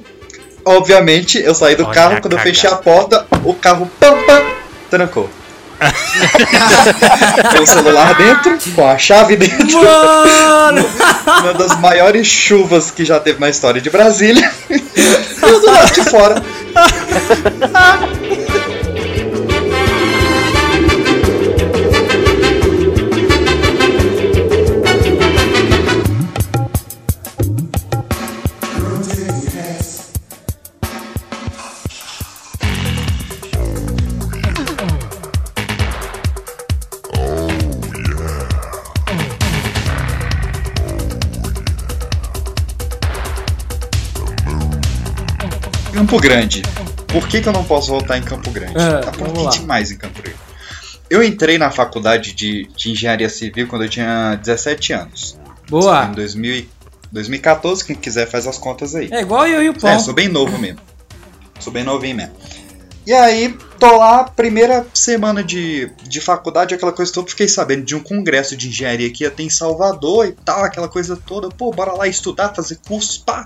[0.64, 4.42] Obviamente, eu saí do Olha carro, quando eu fechei a porta, o carro pam, pam,
[4.90, 5.30] trancou.
[7.56, 9.80] com o celular dentro, com a chave dentro.
[9.80, 10.84] Mano!
[11.24, 14.52] Uma das maiores chuvas que já teve na história de Brasília.
[14.68, 14.82] e
[15.42, 16.42] eu do lado de fora.
[45.98, 46.62] Campo Grande.
[47.08, 48.74] Por que, que eu não posso voltar em Campo Grande?
[48.76, 49.50] Ah, tá lá.
[49.50, 50.38] demais em Campo Grande.
[51.10, 55.36] eu entrei na faculdade de, de engenharia civil quando eu tinha 17 anos.
[55.68, 56.04] Boa.
[56.04, 56.68] Em 2000, e-
[57.10, 59.08] 2014, quem quiser faz as contas aí.
[59.10, 59.90] É igual eu e o Pão.
[59.90, 60.78] É, sou bem novo mesmo.
[61.58, 62.32] Sou bem novinho mesmo.
[63.04, 67.96] E aí, tô lá, primeira semana de, de faculdade, aquela coisa toda, fiquei sabendo de
[67.96, 71.48] um congresso de engenharia que ia ter em Salvador e tal, aquela coisa toda.
[71.48, 73.44] Pô, bora lá estudar, fazer curso, pá.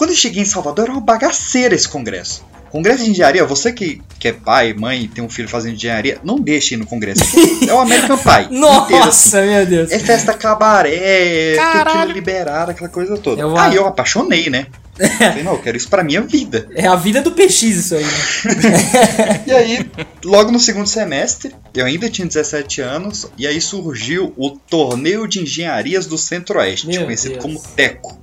[0.00, 2.42] Quando eu cheguei em Salvador, era uma bagaceira esse congresso.
[2.70, 6.40] Congresso de engenharia, você que, que é pai, mãe, tem um filho fazendo engenharia, não
[6.40, 7.22] deixe ir no congresso.
[7.68, 8.48] É o American Pie.
[8.58, 9.92] Nossa, meu Deus.
[9.92, 13.42] É festa cabaré, que aquilo liberado, aquela coisa toda.
[13.42, 14.68] Eu Aí eu apaixonei, né?
[15.18, 16.66] Falei, não, eu quero isso pra minha vida.
[16.74, 19.44] É a vida do PX isso aí, né?
[19.48, 19.90] E aí,
[20.24, 25.42] logo no segundo semestre, eu ainda tinha 17 anos, e aí surgiu o Torneio de
[25.42, 27.42] Engenharias do Centro-Oeste, conhecido Deus.
[27.42, 28.18] como TECO.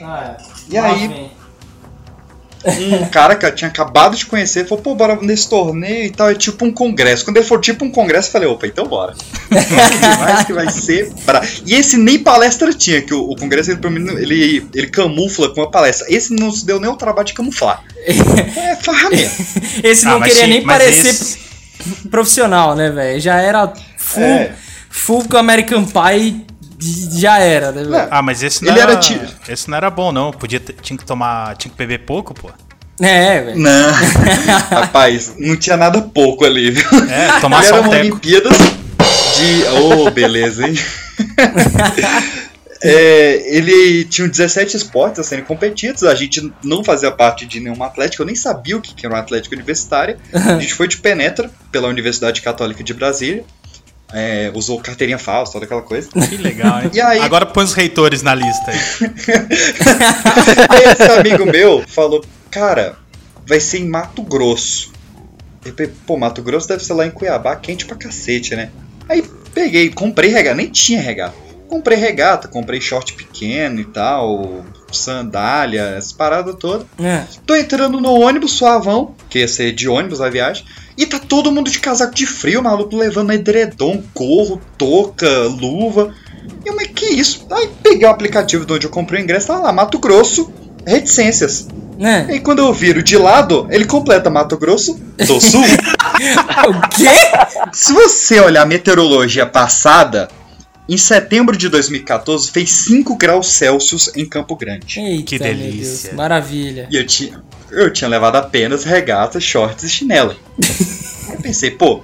[0.00, 0.36] Ah,
[0.68, 1.30] E aí,
[2.90, 6.28] um cara que eu tinha acabado de conhecer falou, pô, bora nesse torneio e tal,
[6.30, 7.24] é tipo um congresso.
[7.24, 9.14] Quando ele for tipo um congresso, eu falei, opa, então bora.
[9.48, 11.40] Demais que vai ser bra...
[11.64, 13.80] E esse nem palestra tinha, que o, o congresso ele,
[14.20, 16.06] ele, ele camufla com uma palestra.
[16.10, 17.84] Esse não se deu nem o trabalho de camuflar.
[18.04, 19.30] É farramento.
[19.84, 21.38] Esse Ah, não mas queria sim, nem parecer esse-
[22.10, 23.20] profissional, né, velho?
[23.20, 24.52] Já era full, É.
[24.90, 26.44] full com American Pie,
[26.80, 28.08] já era, né, velho?
[28.10, 29.00] Ah, mas esse não Ele era, era
[29.48, 30.30] esse não era bom, não.
[30.32, 31.56] Podia ter- tinha que tomar.
[31.56, 32.50] Tinha que beber pouco, pô.
[33.00, 33.58] É, velho.
[33.58, 33.92] Não,
[34.70, 36.84] rapaz, não tinha nada pouco ali, viu?
[37.10, 37.90] É, tomar Ele só era um.
[37.90, 39.64] Olimpíadas de.
[39.82, 40.74] Oh, beleza, hein?
[42.82, 46.04] É, ele tinha 17 esportes a serem competidos.
[46.04, 48.22] A gente não fazia parte de nenhuma atlética.
[48.22, 50.18] Eu nem sabia o que que era uma atlética universitária.
[50.32, 53.44] A gente foi de penetra pela Universidade Católica de Brasília.
[54.12, 56.08] É, usou carteirinha falsa, toda aquela coisa.
[56.28, 56.90] Que legal, hein?
[56.94, 58.78] E aí- Agora põe os reitores na lista aí.
[60.68, 62.96] Aí esse amigo meu falou: Cara,
[63.46, 64.92] vai ser em Mato Grosso.
[65.64, 68.70] Eu falei, pô, Mato Grosso deve ser lá em Cuiabá, quente pra cacete, né?
[69.08, 71.34] Aí peguei, comprei regata, nem tinha regata.
[71.68, 76.86] Comprei regata, comprei short pequeno e tal, sandália, essa parada toda.
[77.02, 77.24] É.
[77.44, 80.64] Tô entrando no ônibus suavão, que ia ser de ônibus a viagem,
[80.96, 86.14] e tá todo mundo de casaco de frio, maluco, levando edredom, gorro, touca, luva.
[86.64, 87.46] E eu, mas que isso?
[87.50, 90.50] Aí peguei o aplicativo de onde eu comprei o ingresso, tava lá, Mato Grosso,
[90.86, 91.68] reticências.
[91.98, 92.26] Né?
[92.30, 95.62] E quando eu viro de lado, ele completa Mato Grosso do Sul.
[96.66, 97.10] O quê?
[97.72, 100.28] Se você olhar a meteorologia passada,
[100.88, 105.00] em setembro de 2014 fez 5 graus Celsius em Campo Grande.
[105.00, 106.08] Eita, Que delícia.
[106.10, 106.86] Deus, maravilha.
[106.90, 110.36] E eu tinha, eu tinha levado apenas regata, shorts e chinela.
[111.28, 112.00] Aí eu pensei, pô,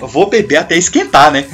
[0.00, 1.44] vou beber até esquentar, né?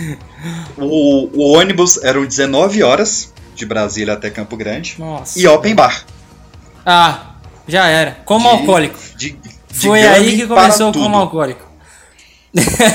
[0.76, 5.38] O, o ônibus eram 19 horas de Brasília até Campo Grande Nossa.
[5.40, 6.04] e open bar.
[6.84, 7.36] Ah,
[7.66, 8.18] já era.
[8.26, 8.98] Como De- alcoólico.
[9.16, 11.02] De, de Foi aí que começou tudo.
[11.04, 11.66] como alcoólico.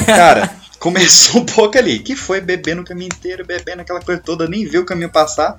[0.06, 2.00] Cara, começou um pouco ali.
[2.00, 5.58] Que foi bebendo o caminho inteiro, bebendo aquela coisa toda, nem viu o caminho passar.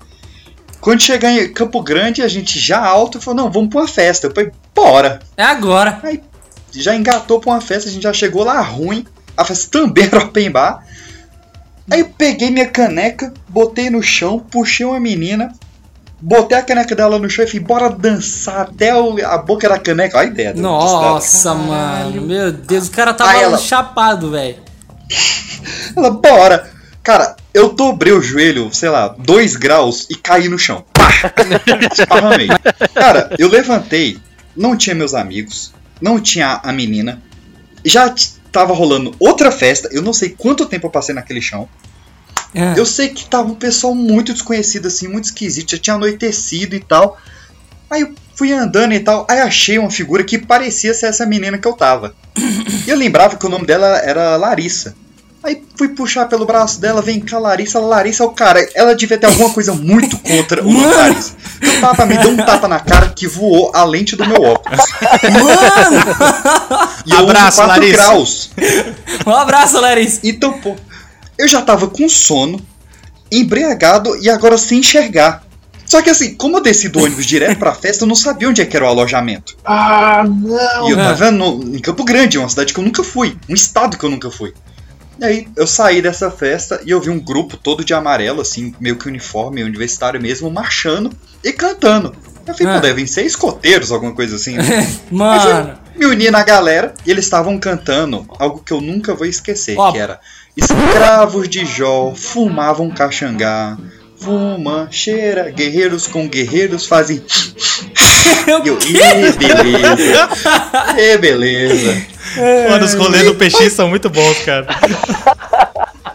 [0.80, 4.26] Quando chegar em Campo Grande, a gente já alto falou: não, vamos pra uma festa.
[4.26, 5.20] Eu falei: bora.
[5.36, 6.02] É agora.
[6.72, 9.06] Já engatou pra uma festa, a gente já chegou lá ruim.
[9.36, 10.84] A festa também era open bar.
[11.90, 15.52] Aí eu peguei minha caneca, botei no chão, puxei uma menina,
[16.20, 20.18] botei a caneca dela no chão e falei: bora dançar até a boca da caneca.
[20.18, 20.54] Olha a ideia.
[20.54, 22.22] Nossa, mano.
[22.22, 24.56] Meu Deus, o cara tava Aí ela- chapado, velho.
[25.96, 26.70] Ela, bora.
[27.02, 30.84] Cara, eu dobrei o joelho, sei lá, 2 graus e caí no chão.
[30.92, 31.08] Pá!
[31.92, 32.48] Esparramei.
[32.94, 34.18] Cara, eu levantei,
[34.56, 37.20] não tinha meus amigos, não tinha a menina,
[37.84, 38.14] já
[38.52, 41.68] tava rolando outra festa, eu não sei quanto tempo eu passei naquele chão.
[42.54, 42.78] É.
[42.78, 46.80] Eu sei que tava um pessoal muito desconhecido, assim, muito esquisito, já tinha anoitecido e
[46.80, 47.18] tal.
[47.90, 51.58] Aí eu fui andando e tal, aí achei uma figura que parecia ser essa menina
[51.58, 52.14] que eu tava.
[52.86, 54.94] E eu lembrava que o nome dela era Larissa.
[55.44, 57.80] Aí fui puxar pelo braço dela, vem cá, Larissa.
[57.80, 58.64] Larissa é o cara.
[58.76, 60.96] Ela devia ter alguma coisa muito contra o Mano!
[60.96, 61.32] Larissa.
[61.60, 64.78] Eu tava me deu um tapa na cara que voou a lente do meu óculos.
[65.32, 66.04] Mano!
[67.06, 67.96] E Abraço, 4 Larissa.
[67.96, 68.50] graus.
[69.26, 70.20] Um abraço, Larissa.
[70.22, 70.76] Então, pô,
[71.36, 72.64] eu já tava com sono,
[73.30, 75.42] embriagado e agora sem enxergar.
[75.92, 78.62] Só que assim, como eu desci do ônibus direto pra festa, eu não sabia onde
[78.62, 79.58] é que era o alojamento.
[79.62, 80.88] Ah, não!
[80.88, 81.04] E eu Ah.
[81.08, 84.08] tava no, em Campo Grande, uma cidade que eu nunca fui, um estado que eu
[84.10, 84.54] nunca fui.
[85.20, 88.74] E aí eu saí dessa festa e eu vi um grupo todo de amarelo, assim,
[88.80, 91.10] meio que uniforme universitário mesmo, marchando
[91.44, 92.14] e cantando.
[92.46, 92.76] Eu falei, Ah.
[92.76, 94.54] pô, devem ser escoteiros, alguma coisa assim.
[94.56, 94.90] né?
[95.12, 95.78] Mano.
[95.94, 99.92] me uni na galera e eles estavam cantando algo que eu nunca vou esquecer, Ó.
[99.92, 100.18] que era
[100.56, 103.76] Escravos de Jó fumavam caxangá,
[104.22, 107.22] fuma, cheira, guerreiros com guerreiros fazem.
[108.46, 110.28] E eu, ê, beleza,
[110.96, 112.06] ê, beleza.
[112.68, 114.66] Mano, os rolês do PX são muito bons, cara.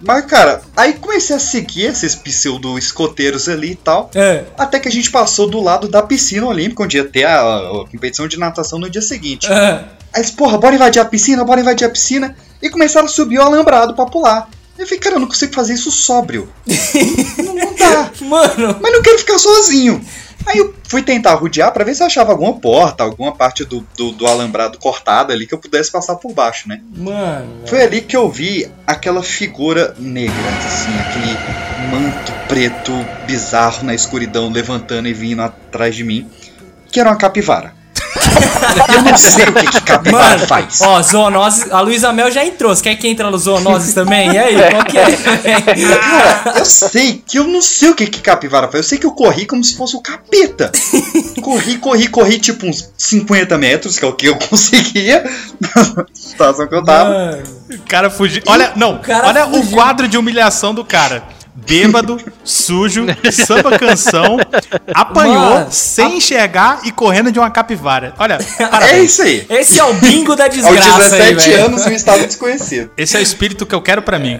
[0.02, 4.10] Mas, cara, aí comecei a seguir esses pseudo-escoteiros ali e tal.
[4.16, 4.46] É.
[4.58, 7.86] Até que a gente passou do lado da piscina olímpica, onde ia ter a, a
[7.92, 9.52] competição de natação no dia seguinte.
[9.52, 9.84] É.
[10.14, 12.36] Aí eles, porra, bora invadir a piscina, bora invadir a piscina.
[12.62, 14.50] E começaram a subir o alambrado pra pular.
[14.78, 16.52] Eu falei, cara, eu não consigo fazer isso sóbrio.
[17.44, 18.12] não, não dá.
[18.22, 20.04] Mano, Mas não quero ficar sozinho.
[20.46, 23.86] Aí eu fui tentar rodear pra ver se eu achava alguma porta, alguma parte do,
[23.98, 26.82] do, do alambrado cortada ali que eu pudesse passar por baixo, né?
[26.96, 27.68] mano.
[27.68, 30.36] Foi ali que eu vi aquela figura negra,
[30.66, 31.38] assim, aquele
[31.92, 32.94] manto preto
[33.26, 36.30] bizarro na escuridão levantando e vindo atrás de mim,
[36.90, 37.77] que era uma capivara.
[38.96, 40.82] eu não sei o que, que capivara Mano, faz.
[40.82, 42.76] ó, zoonoses, a Luísa Mel já entrou.
[42.76, 44.32] Você quer que entre no zoonoses também?
[44.32, 45.06] E aí, qual que é?
[46.00, 48.76] Cara, eu sei que eu não sei o que, que capivara faz.
[48.76, 50.72] Eu sei que eu corri como se fosse o capeta.
[51.42, 55.24] Corri, corri, corri tipo uns 50 metros, que é o que eu conseguia
[55.60, 57.10] na situação que eu tava.
[57.10, 58.42] Mano, O cara fugiu.
[58.48, 59.72] Olha, não, cara olha o fugiu.
[59.78, 61.24] quadro de humilhação do cara.
[61.60, 64.38] Bêbado, sujo, samba canção,
[64.94, 68.14] apanhou Mano, sem enxergar e correndo de uma capivara.
[68.20, 69.12] Olha, É parabéns.
[69.12, 69.46] isso aí.
[69.50, 71.66] esse é o bingo da Aos desgraça aí, 17 velho.
[71.66, 72.92] anos, um estado desconhecido.
[72.96, 74.40] Esse é o espírito que eu quero pra mim.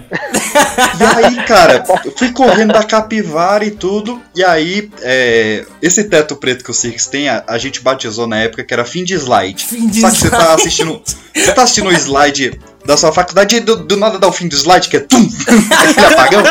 [1.00, 4.22] E aí, cara, eu fui correndo da capivara e tudo.
[4.36, 8.38] E aí, é, esse teto preto que o Cirques tem, a, a gente batizou na
[8.38, 9.66] época que era fim de slide.
[9.66, 10.62] Fim de Só que você tá slide.
[10.62, 11.02] assistindo.
[11.36, 14.48] Você tá assistindo o slide da sua faculdade e do, do nada dá o fim
[14.48, 15.20] do slide, que é tum!
[15.78, 16.44] Aquele apagão.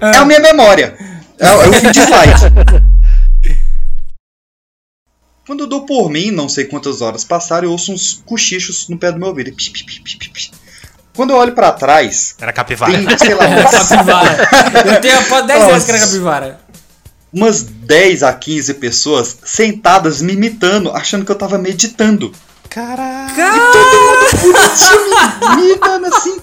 [0.00, 0.96] É a minha memória.
[1.40, 2.84] É, é o fim de slide.
[5.46, 8.98] Quando eu dou por mim, não sei quantas horas passaram, eu ouço uns cochichos no
[8.98, 9.50] pé do meu ouvido.
[9.52, 10.50] Pi, pi, pi, pi, pi, pi.
[11.14, 12.92] Quando eu olho pra trás, Era capivara.
[12.92, 14.48] tem, sei lá, umas, Capivara.
[14.94, 16.60] Eu tenho após 10 anos que era capivara.
[17.32, 22.32] umas 10 a 15 pessoas sentadas me imitando, achando que eu tava meditando.
[22.74, 23.52] Caraca.
[24.42, 26.36] Bonitinho, me imitando assim.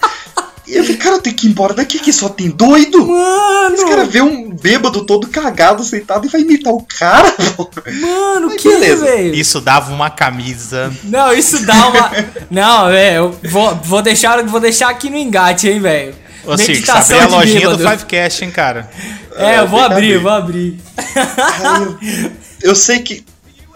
[0.66, 3.06] E eu falei, cara, eu tenho que ir embora daqui, que só tem doido.
[3.06, 7.70] Mano, Esse cara vê um bêbado todo cagado sentado e vai imitar o cara, pô.
[8.00, 9.04] mano, Mas que beleza.
[9.04, 9.36] velho?
[9.36, 10.94] Isso dava uma camisa.
[11.04, 12.12] Não, isso dá uma.
[12.50, 16.16] Não, velho, eu vou, vou, deixar, vou deixar aqui no engate, hein, velho.
[16.46, 18.90] Ô, Circo, abrir a lojinha do Fivecast, hein, cara.
[19.36, 20.12] É, eu vou abrir, abrir.
[20.14, 20.80] eu vou abrir.
[20.98, 22.32] Aí eu,
[22.72, 23.26] eu sei que,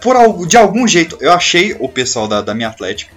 [0.02, 3.14] por algo, de algum jeito, eu achei o pessoal da, da minha atlética.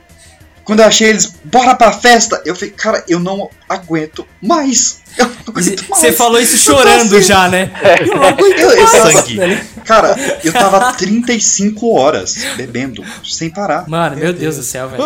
[0.64, 5.00] Quando eu achei eles, bora pra festa, eu falei, cara, eu não aguento mais.
[5.18, 6.00] Eu não aguento mais.
[6.02, 7.72] Você falou isso chorando assim, já, né?
[8.00, 8.92] Eu não aguento Eu- eu mais.
[8.92, 9.60] tava- Sangue.
[9.84, 13.86] Cara, eu tava 35 horas bebendo, sem parar.
[13.90, 15.04] Mano, meu Deus do céu, velho.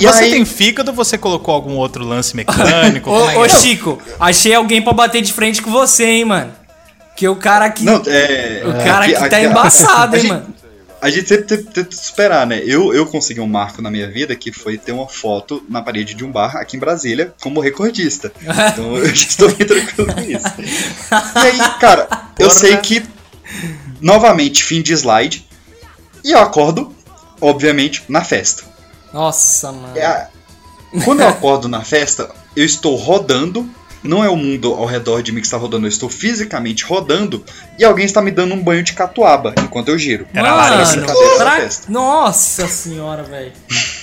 [0.00, 3.08] E Você aí- tem fígado ou você colocou algum outro lance mecânico?
[3.08, 3.60] É Ô, ô que é?
[3.60, 6.52] Chico, achei alguém pra bater de frente com você, hein, mano.
[7.14, 7.84] Que o cara aqui.
[7.84, 8.62] Não, é.
[8.66, 10.55] o cara aqui- aqui tá embaçado, a hein, gente- mano.
[11.00, 12.62] A gente sempre tenta superar, né?
[12.64, 16.14] Eu, eu consegui um marco na minha vida que foi ter uma foto na parede
[16.14, 18.32] de um bar aqui em Brasília como recordista.
[18.72, 20.46] Então eu já estou bem tranquilo com isso.
[21.10, 22.50] E aí, cara, eu Porra.
[22.50, 23.02] sei que,
[24.00, 25.46] novamente, fim de slide.
[26.24, 26.94] E eu acordo,
[27.40, 28.64] obviamente, na festa.
[29.12, 29.96] Nossa, mano.
[29.96, 30.28] É
[31.04, 33.68] Quando eu acordo na festa, eu estou rodando.
[34.06, 37.44] Não é o mundo ao redor de mim que está rodando, eu estou fisicamente rodando
[37.78, 40.26] e alguém está me dando um banho de catuaba enquanto eu giro.
[40.32, 40.86] Era Mano.
[40.86, 41.68] Brincadeira da pra-.
[41.88, 43.52] Nossa senhora, velho.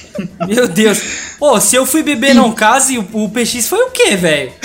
[0.47, 1.01] Meu Deus.
[1.39, 4.51] Pô, se eu fui beber não case, o, o PX foi o quê, velho?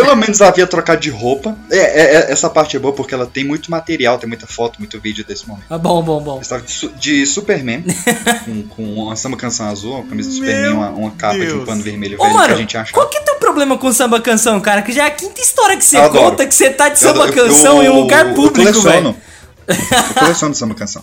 [0.00, 1.56] Pelo menos havia trocado de roupa.
[1.70, 4.78] É, é- é- essa parte é boa porque ela tem muito material, tem muita foto,
[4.78, 5.64] muito vídeo desse momento.
[5.68, 6.40] ah, bom, bom, bom.
[6.40, 7.82] Estava de, su- de Superman,
[8.46, 11.56] com, com uma samba canção azul, uma camisa de Superman, uma, uma capa de um
[11.56, 11.64] Deus.
[11.64, 12.92] pano vermelho Ô, velho que a mano, gente acha.
[12.92, 14.82] qual que é teu problema com samba canção, cara?
[14.82, 17.82] Que já é a quinta história que você conta que você tá de samba canção
[17.82, 19.12] eu- em um lugar eu público, coleciono.
[19.12, 19.16] velho.
[19.68, 21.02] Eu coleciono samba canção.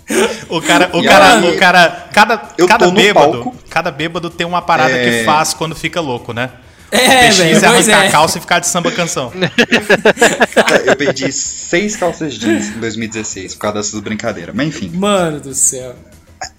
[0.50, 4.48] O cara, o E cara, aí, o cara, cada, eu cada bêbado, cada bêbado tem
[4.48, 5.20] uma parada É.
[5.20, 6.50] que faz quando fica louco, né?
[6.92, 8.08] É, velho, pois arrancar é.
[8.08, 9.32] a calça e ficar de samba canção.
[10.86, 14.56] Eu perdi seis calças jeans em 2016 por causa dessas brincadeiras.
[14.56, 14.90] Mas enfim.
[14.94, 15.96] Mano do céu.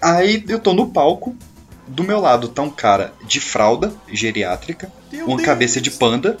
[0.01, 1.35] Aí eu tô no palco.
[1.87, 5.45] Do meu lado tá um cara de fralda geriátrica, Meu uma Deus.
[5.45, 6.35] cabeça de panda.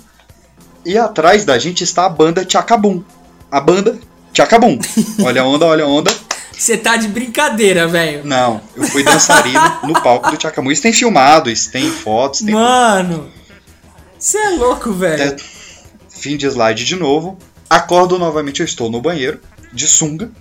[0.85, 3.01] E atrás da gente está a banda Tchacabum.
[3.49, 3.97] A banda
[4.33, 4.77] Tchacabum.
[5.23, 6.13] Olha a onda, olha a onda.
[6.51, 8.25] Você tá de brincadeira, velho.
[8.25, 10.71] Não, eu fui dançarino no palco do Tchacabum.
[10.71, 13.29] Isso tem filmado, isso tem fotos, tem Mano.
[14.19, 15.21] Você é louco, velho.
[15.21, 15.35] É,
[16.09, 17.37] Fim de slide de novo.
[17.69, 19.39] Acordo novamente, eu estou no banheiro,
[19.73, 20.31] de sunga.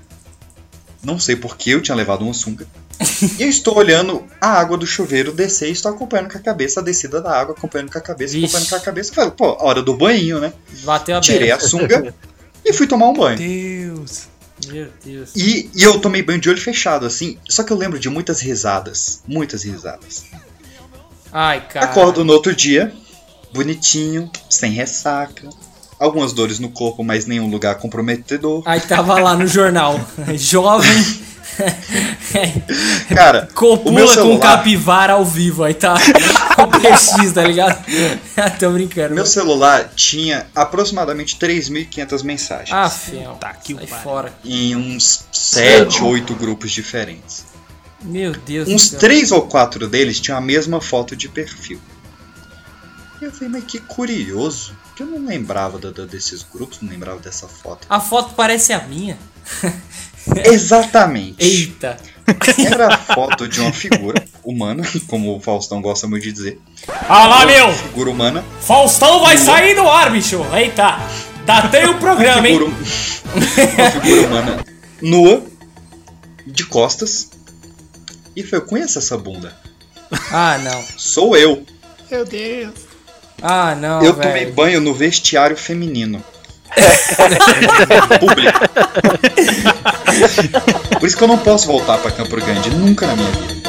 [1.02, 2.66] Não sei por que eu tinha levado uma sunga.
[3.38, 6.80] e eu estou olhando a água do chuveiro descer e estou acompanhando com a cabeça
[6.80, 8.46] a descida da água, acompanhando com a cabeça, Vixe.
[8.46, 9.12] acompanhando com a cabeça.
[9.12, 10.52] Falei, pô, hora do banho, né?
[10.82, 12.14] Bateu a Tirei a sunga
[12.64, 13.36] e fui tomar um banho.
[13.36, 14.28] Deus.
[14.68, 15.32] Meu Deus.
[15.36, 17.38] E, e eu tomei banho de olho fechado, assim.
[17.48, 19.22] Só que eu lembro de muitas risadas.
[19.26, 20.24] Muitas risadas.
[21.30, 21.86] Ai, cara.
[21.86, 22.92] Acordo no outro dia,
[23.52, 25.48] bonitinho, sem ressaca.
[25.98, 28.62] Algumas dores no corpo, mas nenhum lugar comprometedor.
[28.66, 29.98] Aí tava lá no jornal.
[30.36, 31.26] Jovem.
[33.08, 35.64] Cara, o meu Copula com celular, capivara ao vivo.
[35.64, 35.94] Aí tá
[36.58, 37.82] o PX, tá ligado?
[38.60, 39.14] Tô brincando.
[39.14, 42.72] meu celular tinha aproximadamente 3.500 mensagens.
[42.72, 43.36] Ah, fiel.
[43.40, 44.34] Tá aqui o Sai fora.
[44.44, 47.46] Em uns 7, 8 grupos diferentes.
[48.02, 49.00] Meu Deus Uns do céu.
[49.00, 51.80] três ou quatro deles tinham a mesma foto de perfil.
[53.20, 54.76] E eu falei, mas que curioso.
[54.94, 57.86] Que eu não lembrava da- da- desses grupos, não lembrava dessa foto.
[57.88, 59.18] A foto parece a minha.
[60.44, 61.36] Exatamente.
[61.38, 61.96] Eita.
[62.58, 66.60] Era a foto de uma figura humana, como o Faustão gosta muito de dizer.
[67.08, 67.72] Ah lá, meu!
[67.72, 68.44] Figura humana.
[68.60, 70.44] Faustão vai sair do ar, bicho.
[70.52, 70.98] Eita.
[71.44, 72.58] Datei o programa, hein?
[72.58, 74.64] Figura, uma figura humana
[75.00, 75.44] nua,
[76.44, 77.30] de costas.
[78.34, 79.56] E foi, eu conheço essa bunda.
[80.32, 80.82] Ah, não.
[80.96, 81.64] Sou eu.
[82.10, 82.74] Meu Deus.
[83.42, 86.22] Ah, não, eu tomei banho no vestiário feminino.
[88.20, 88.60] Público.
[90.98, 93.65] Por isso que eu não posso voltar pra Campo Grande nunca na minha vida.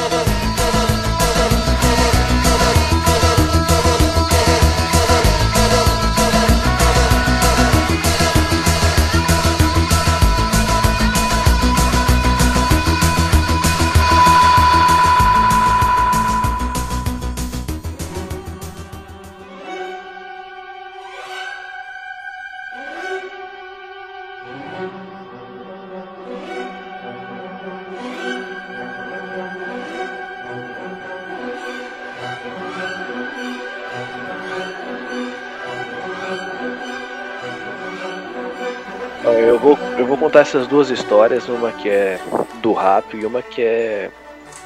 [40.27, 42.19] Contar essas duas histórias, uma que é
[42.61, 44.11] do rato e uma que é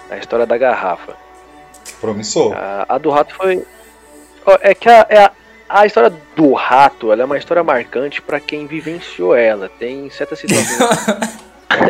[0.09, 1.16] a história da garrafa.
[1.99, 2.53] Promissor.
[2.55, 3.64] A, a do rato foi.
[4.62, 5.32] É que a, é a,
[5.70, 9.70] a história do rato ela é uma história marcante pra quem vivenciou ela.
[9.78, 10.80] Tem certas situações.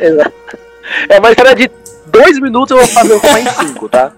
[0.02, 0.34] Exato.
[1.08, 1.72] é uma história de
[2.08, 4.12] dois minutos, eu vou fazer eu em cinco, tá?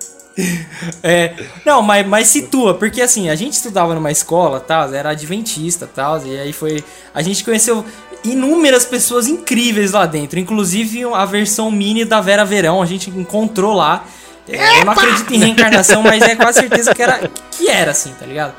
[1.03, 5.87] É, não, mas, mas situa, porque assim, a gente estudava numa escola, tal, era adventista,
[5.93, 6.83] tal, e aí foi,
[7.13, 7.85] a gente conheceu
[8.23, 13.73] inúmeras pessoas incríveis lá dentro, inclusive a versão mini da Vera Verão, a gente encontrou
[13.73, 14.05] lá.
[14.47, 18.13] É, Eu não acredito em reencarnação, mas é quase certeza que era que era assim,
[18.19, 18.53] tá ligado?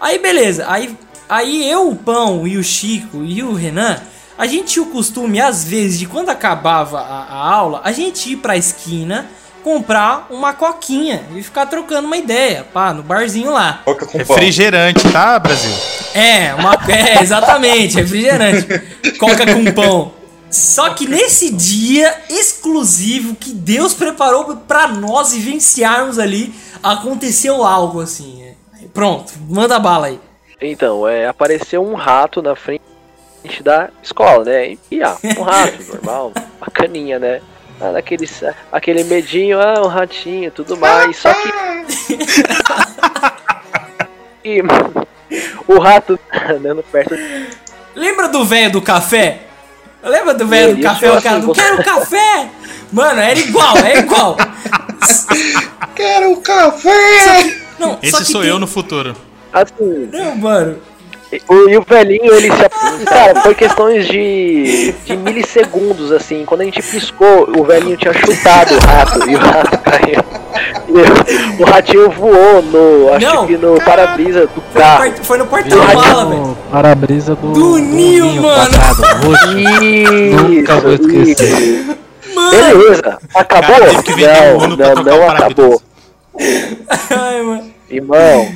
[0.00, 0.96] Aí beleza, aí
[1.28, 4.00] aí eu, o Pão e o Chico e o Renan,
[4.36, 8.32] a gente tinha o costume às vezes de quando acabava a, a aula, a gente
[8.32, 9.26] ir pra esquina
[9.68, 13.82] comprar uma coquinha e ficar trocando uma ideia, pá, no barzinho lá.
[13.84, 14.36] Coca com pão.
[14.36, 15.70] Refrigerante, tá, Brasil?
[16.14, 18.66] É, uma, é, exatamente, refrigerante.
[19.18, 20.12] Coca com pão.
[20.50, 28.42] Só que nesse dia exclusivo que Deus preparou pra nós vivenciarmos ali, aconteceu algo assim.
[28.42, 28.54] é.
[28.94, 30.18] Pronto, manda bala aí.
[30.62, 32.82] Então, é, apareceu um rato na frente
[33.62, 34.70] da escola, né?
[34.70, 37.42] E, e, ah, um rato, normal, bacaninha, né?
[37.80, 38.28] Ah, daquele,
[38.72, 41.16] aquele medinho, ah, um ratinho, tudo mais.
[41.16, 41.48] Só que.
[44.44, 44.62] e,
[45.66, 46.18] o rato
[46.50, 47.14] andando perto.
[47.94, 49.42] Lembra do velho do café?
[50.02, 51.10] Lembra do velho do Isso, café?
[51.10, 52.48] O assim, cara do você- quero café!
[52.92, 54.36] Mano, era igual, é igual.
[55.94, 57.58] Quero café!
[57.78, 59.14] Não, só Esse que sou tem- eu no futuro.
[59.52, 60.78] Assim, Não, mano.
[61.48, 63.04] O, e o velhinho, ele se.
[63.04, 66.44] Cara, foi questões de, de milissegundos, assim.
[66.46, 70.24] Quando a gente piscou, o velhinho tinha chutado o rato e o rato caiu.
[71.58, 73.12] E o ratinho voou no.
[73.14, 73.46] Acho Não.
[73.46, 74.98] que no para-brisa do Foi no, carro.
[74.98, 76.40] part- foi no porta-mala, velho.
[76.42, 78.70] No para-brisa do, Do ninho, mano.
[78.70, 79.46] quadrado, roxo.
[80.48, 81.58] Nunca vou Isso, esquecer.
[81.60, 81.98] isso.
[82.34, 82.50] Mano!
[82.50, 83.76] Beleza, acabou?
[83.76, 85.82] Cara, não, não, não acabou.
[87.10, 87.70] Ai, mano.
[87.90, 88.48] Irmão,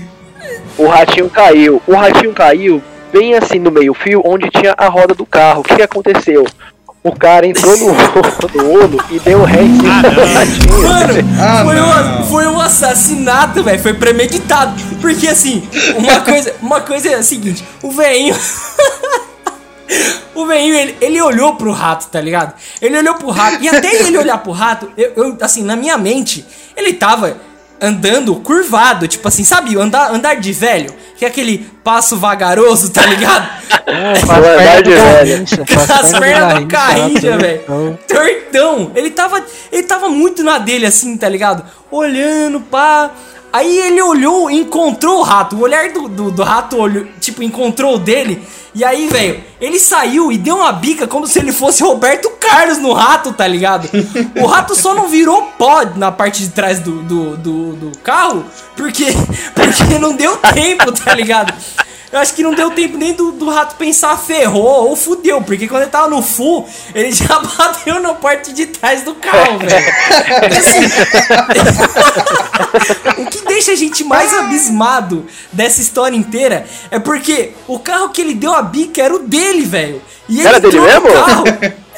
[0.78, 1.82] o ratinho caiu.
[1.86, 2.82] O ratinho caiu
[3.12, 5.60] bem assim no meio-fio, onde tinha a roda do carro.
[5.60, 6.46] O que, aconteceu?
[7.04, 7.86] O cara entrou no,
[8.54, 10.82] no Uno e deu ré em cima Ah, do ratinho.
[10.82, 13.82] Mano, Ah, foi, um, foi um assassinato, velho.
[13.82, 14.74] Foi premeditado.
[15.00, 18.36] Porque assim, uma coisa, uma coisa é a seguinte: o velhinho.
[20.34, 22.54] o velhinho, ele, ele olhou pro rato, tá ligado?
[22.80, 23.62] Ele olhou pro rato.
[23.62, 26.46] E até ele olhar pro rato, eu, eu, assim, na minha mente,
[26.76, 27.36] ele tava
[27.82, 29.08] andando curvado.
[29.08, 29.76] Tipo assim, sabe?
[29.76, 30.94] Andar, andar de velho.
[31.16, 33.48] Que é aquele passo vagaroso, tá ligado?
[33.84, 37.58] Perna do Garrincha, faz As perna pernas do Carrinja, tá velho.
[37.66, 37.98] tortão.
[38.08, 38.92] Tortão.
[38.94, 41.64] Ele tava, ele tava muito na dele, assim, tá ligado?
[41.90, 43.10] Olhando, pá.
[43.52, 45.56] Aí ele olhou encontrou o rato.
[45.56, 48.42] O olhar do, do, do rato, olhou, tipo, encontrou o dele.
[48.74, 52.78] E aí, velho, ele saiu e deu uma bica como se ele fosse Roberto Carlos
[52.78, 53.86] no rato, tá ligado?
[54.40, 58.44] O rato só não virou pó na parte de trás do, do, do, do carro
[58.74, 59.06] porque,
[59.54, 61.52] porque não deu tempo, tá ligado?
[62.12, 65.66] Eu acho que não deu tempo nem do, do rato pensar ferrou ou fudeu, porque
[65.66, 69.94] quando ele tava no full, ele já bateu na parte de trás do carro, velho.
[70.58, 70.82] Assim,
[73.22, 78.20] o que deixa a gente mais abismado dessa história inteira é porque o carro que
[78.20, 80.02] ele deu a bica era o dele, velho.
[80.28, 81.12] E ele Era dele mesmo?
[81.12, 81.44] carro.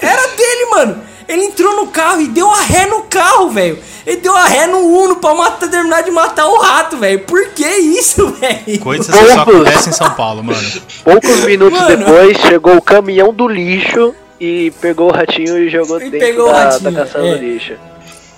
[0.00, 1.02] Era dele, mano.
[1.28, 3.78] Ele entrou no carro e deu a ré no carro, velho.
[4.06, 7.20] Ele deu a ré no Uno pra matar, terminar de matar o rato, velho.
[7.20, 8.78] Por que isso, velho?
[8.80, 10.60] Coisas que só acontecem em São Paulo, mano.
[11.02, 11.96] Poucos minutos Mano.
[11.96, 16.48] depois, chegou o caminhão do lixo e pegou o ratinho e jogou E dentro pegou
[16.48, 17.34] o da, ratinho, da caçamba é.
[17.36, 17.72] do lixo.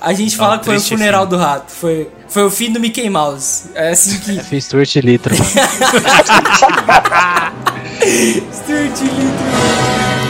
[0.00, 1.30] A gente Não, fala que foi o funeral fim.
[1.30, 1.72] do rato.
[1.72, 3.70] Foi, foi o fim do Mickey Mouse.
[3.74, 4.38] É assim que.
[4.44, 5.50] Fiz Stuart Little, mano.
[8.52, 10.25] Stuart Little.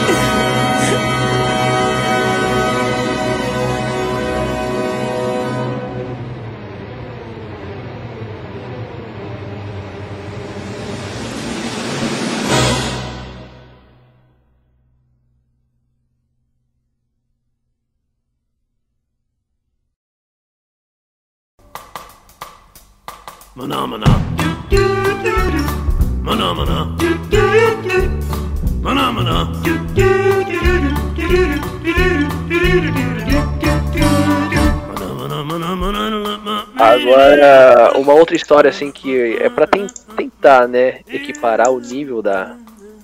[36.79, 42.55] Agora, uma outra história assim que é ten- tentar, né, equiparar o nível da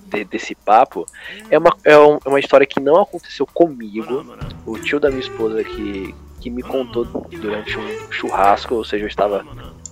[0.06, 1.06] de- desse papo,
[1.50, 1.92] é uma, é
[2.24, 4.24] é uma história que não aconteceu comigo.
[4.64, 9.08] O tio da minha esposa que, que me contou durante um churrasco, ou seja, eu
[9.08, 9.44] estava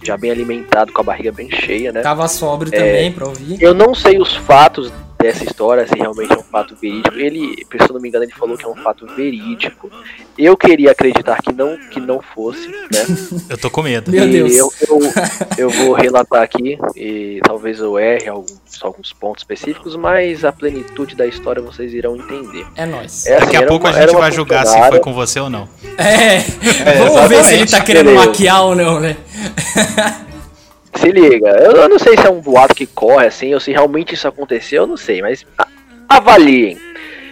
[0.04, 2.02] já bem alimentado, com a barriga bem cheia, né?
[2.02, 3.62] Tava sóbrio também pra ouvir.
[3.62, 4.92] Eu não sei os fatos
[5.22, 7.14] dessa história, se realmente é um fato verídico.
[7.16, 9.90] Ele, se eu não me engano, ele falou que é um fato verídico.
[10.36, 13.06] Eu queria acreditar que não, que não fosse, né?
[13.48, 14.10] Eu tô com medo.
[14.10, 14.52] Meu e Deus.
[14.56, 15.00] Eu, eu,
[15.58, 21.14] eu vou relatar aqui e talvez eu erre alguns, alguns pontos específicos, mas a plenitude
[21.14, 22.66] da história vocês irão entender.
[22.74, 23.26] É nóis.
[23.26, 25.38] É, Daqui assim, a era pouco uma- a gente vai julgar se foi com você
[25.40, 25.68] ou não.
[25.96, 26.38] É.
[26.98, 28.26] Vamos ver se ele tá querendo Beleza.
[28.26, 29.16] maquiar ou não, né?
[30.94, 33.72] Se liga, eu, eu não sei se é um boato que corre assim, ou se
[33.72, 35.66] realmente isso aconteceu, eu não sei, mas a-
[36.08, 36.78] avaliem.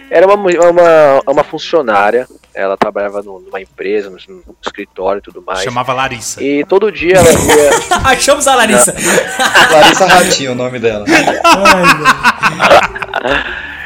[0.09, 5.63] Era uma, uma, uma funcionária, ela trabalhava numa empresa, no, no escritório e tudo mais.
[5.63, 6.43] Chamava Larissa.
[6.43, 7.69] E todo dia ela ia.
[8.11, 8.93] Achamos a Larissa.
[9.71, 11.05] Larissa Ratinho, o nome dela.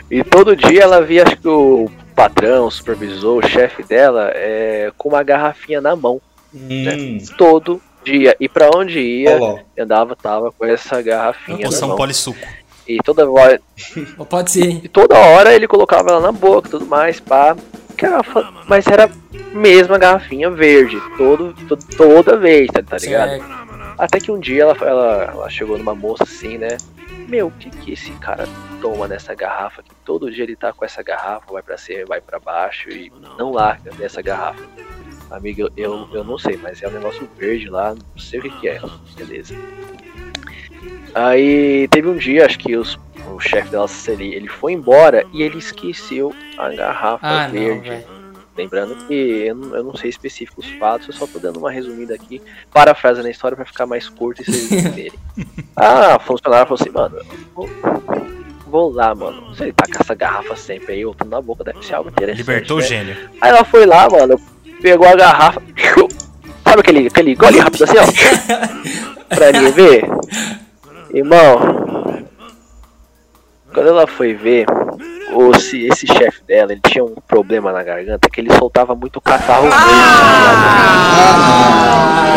[0.10, 4.92] e todo dia ela via, acho que o patrão, o supervisor, o chefe dela, é,
[4.98, 6.22] com uma garrafinha na mão.
[6.54, 8.36] Hum, Todo dia.
[8.40, 12.40] E pra onde ia, ó, andava, tava com essa garrafinha Poção polissuco.
[12.88, 13.60] E toda hora,
[14.30, 14.86] pode ser.
[14.86, 17.56] E toda hora ele colocava ela na boca e tudo mais, pá.
[17.98, 19.10] Garrafa, mas era
[19.54, 23.30] mesma garrafinha verde, todo, to- toda vez, tá, tá ligado?
[23.98, 26.78] Até que um dia ela, ela, ela chegou numa moça assim, né?
[27.30, 28.48] Meu, o que que esse cara
[28.82, 29.82] toma nessa garrafa?
[29.82, 33.12] Que todo dia ele tá com essa garrafa, vai pra cima, vai pra baixo e
[33.40, 34.62] não larga dessa garrafa.
[35.36, 38.44] Amiga, eu, eu, eu não sei, mas é um negócio verde lá, não sei o
[38.44, 38.82] que que é.
[39.18, 39.54] Beleza.
[41.14, 42.98] Aí teve um dia, acho que os,
[43.34, 47.90] o chefe dela, ele, ele foi embora e ele esqueceu a garrafa Ah, não, verde.
[47.90, 48.16] velho.
[48.58, 52.16] Lembrando que eu não, eu não sei específicos fatos, eu só tô dando uma resumida
[52.16, 55.20] aqui, parafrasando a história pra ficar mais curto e vocês entenderem.
[55.76, 57.18] ah, a funcionária falou assim, mano,
[57.54, 57.70] vou,
[58.66, 59.54] vou lá, mano.
[59.56, 62.10] Se ele tá com essa garrafa sempre aí, eu tô na boca, deve ser algo
[62.10, 62.38] interessante.
[62.40, 62.88] Libertou o né?
[62.88, 63.30] gênio.
[63.42, 64.40] Aí ela foi lá, mano,
[64.86, 65.60] pegou a garrafa,
[66.64, 68.06] sabe aquele, aquele gole rápido assim, ó?
[69.36, 70.06] pra ele ver?
[71.12, 71.60] Irmão,
[73.74, 74.68] quando ela foi ver,
[75.34, 79.20] o, se- esse chefe dela, ele tinha um problema na garganta que ele soltava muito
[79.20, 80.86] catarro Ah?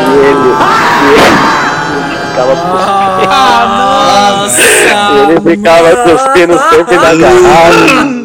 [0.00, 0.48] E ele,
[1.04, 3.28] e ele ficava cuspindo.
[3.30, 4.62] Ah, nossa!
[5.20, 8.17] Ele ficava cuspindo sempre na garrafa.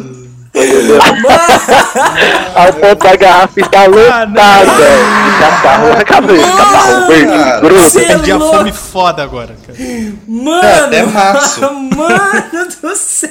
[2.54, 4.40] Ao ponto da garrafa estar lotada
[5.38, 6.56] catarro na cabeça.
[6.56, 7.60] Catarro verde, cara.
[7.60, 7.90] grosso.
[7.90, 9.78] Cê é a fome foda agora, cara.
[10.28, 10.64] Mano!
[10.64, 11.60] É, até março.
[11.96, 13.30] Mano do céu!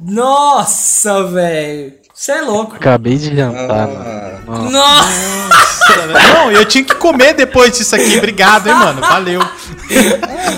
[0.00, 2.00] Nossa, velho!
[2.20, 2.76] Você é louco!
[2.76, 4.40] Acabei de jantar, Ah.
[4.46, 4.70] mano.
[4.70, 5.48] Nossa.
[5.48, 6.06] Nossa!
[6.34, 8.18] Não, eu tinha que comer depois disso aqui.
[8.18, 9.00] Obrigado, hein, mano.
[9.00, 9.40] Valeu.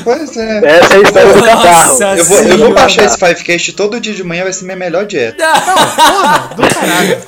[0.02, 0.58] pois é.
[0.64, 2.02] Essa é a história do catarro.
[2.18, 5.06] Eu vou, eu vou baixar esse Fivecast todo dia de manhã, vai ser minha melhor
[5.06, 5.36] dieta.
[5.46, 7.18] Porra, do caralho.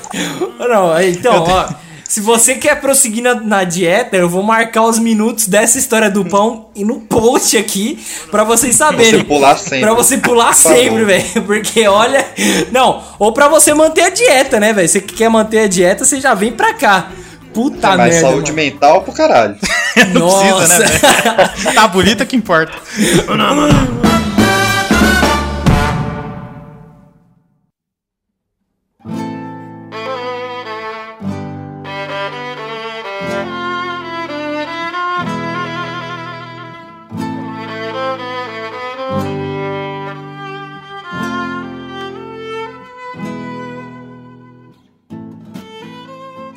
[0.59, 1.84] Não, então, ó.
[2.07, 6.23] Se você quer prosseguir na, na dieta, eu vou marcar os minutos dessa história do
[6.23, 7.99] pão e no post aqui
[8.29, 9.19] pra vocês saberem.
[9.19, 9.79] Você pular sempre.
[9.81, 11.41] Pra você pular Por sempre, velho.
[11.43, 12.23] Porque olha.
[12.71, 14.87] Não, ou pra você manter a dieta, né, velho?
[14.87, 17.09] Você que quer manter a dieta, você já vem pra cá.
[17.53, 18.29] Puta É mais merda.
[18.29, 18.63] saúde mano.
[18.63, 19.55] mental pro caralho.
[20.13, 20.45] Não Nossa.
[20.45, 21.73] precisa, né, velho?
[21.73, 22.73] Tá bonita que importa.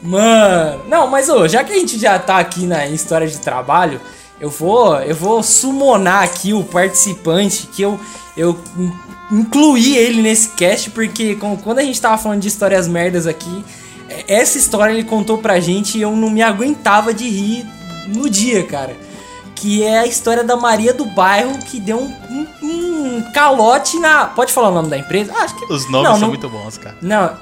[0.09, 4.01] Mano, não, mas ô, já que a gente já tá aqui na história de trabalho,
[4.41, 7.99] eu vou, eu vou summonar aqui o participante que eu
[8.37, 8.93] eu in-
[9.33, 13.65] incluí ele nesse cast porque com- quando a gente tava falando de histórias merdas aqui,
[14.09, 17.67] é, essa história ele contou pra gente e eu não me aguentava de rir
[18.07, 18.97] no dia, cara.
[19.57, 24.27] Que é a história da Maria do Bairro que deu um, um- um calote na.
[24.27, 25.33] Pode falar o nome da empresa?
[25.37, 25.65] Ah, acho que.
[25.73, 26.97] Os nomes Não, são não- muito bons, cara.
[27.03, 27.37] Não,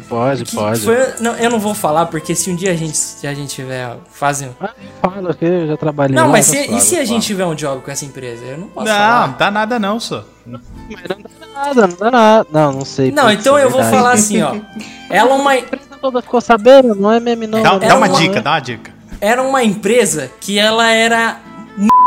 [0.00, 0.80] Pode, que pode.
[0.80, 3.54] foi- não, eu não vou falar, porque se um dia a gente, se a gente
[3.54, 4.54] tiver fazendo.
[4.60, 4.70] Ah,
[5.02, 7.54] fala que eu já trabalhei Não, lá, mas se, e se a gente tiver um
[7.54, 8.44] job com essa empresa?
[8.44, 9.28] Eu não posso Não, falar.
[9.28, 10.24] não dá nada não, só.
[10.46, 10.60] Não
[11.08, 12.46] dá nada, não dá nada.
[12.52, 13.10] Não, não sei.
[13.12, 13.96] Não, então é eu vou verdade.
[14.02, 14.54] falar assim, ó.
[15.10, 17.62] Ela é uma, A empresa toda ficou sabendo, não é meme não.
[17.62, 17.78] Dá, não.
[17.78, 18.92] dá uma uma- dica, dá uma dica.
[19.20, 21.38] era uma empresa que ela era.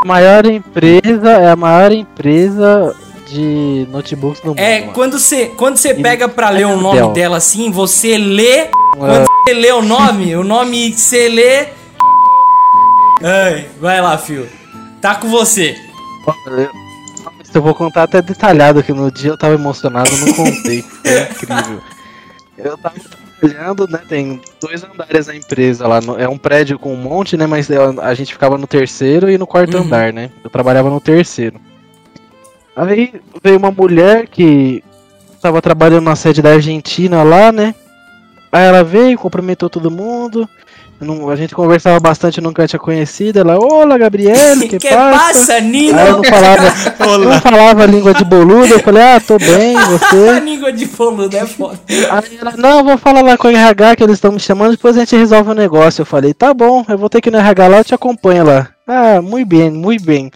[0.04, 2.96] A maior empresa é a maior empresa
[3.30, 4.60] de notebooks no mundo.
[4.60, 4.94] É, mano.
[4.94, 8.68] quando você quando pega pra ler o nome dela assim, você lê.
[8.96, 11.68] Quando você lê o nome, o nome que você lê.
[13.24, 14.48] Ai, vai lá, fio.
[15.02, 15.76] Tá com você.
[17.54, 20.82] Eu- vou contar até detalhado que no dia eu tava emocionado, eu não contei.
[21.02, 21.82] Foi incrível.
[22.58, 22.96] Eu tava
[23.40, 24.00] trabalhando, né?
[24.08, 26.00] Tem dois andares na empresa lá.
[26.02, 27.48] no- é um prédio com um monte, né?
[27.48, 29.84] Mas é, a gente ficava no terceiro e no quarto Uhum.
[29.84, 30.30] andar, né?
[30.44, 31.60] Eu trabalhava no terceiro.
[32.78, 33.12] Aí
[33.44, 34.84] veio uma mulher que
[35.42, 37.74] tava trabalhando na sede da Argentina lá, né?
[38.52, 40.48] Aí ela veio, cumprimentou todo mundo.
[41.00, 43.40] Não- a gente conversava bastante, nunca tinha conhecido.
[43.40, 45.20] Ela, olá, Gabriele, que, que passa?
[45.40, 45.98] passa, Nino?
[46.00, 46.64] Aí eu não falava,
[47.20, 50.40] não falava língua de boludo, eu falei, ah, tô bem, A você?
[50.40, 51.80] língua de boludo é foda.
[51.90, 54.72] Aí ela, não, eu vou falar lá com o RH que eles estão me chamando,
[54.72, 56.02] depois a gente resolve o negócio.
[56.02, 58.44] Eu falei, tá bom, eu vou ter que ir no RH lá, eu te acompanho
[58.46, 58.68] lá.
[58.88, 60.32] Ah, muito bem, muito bem.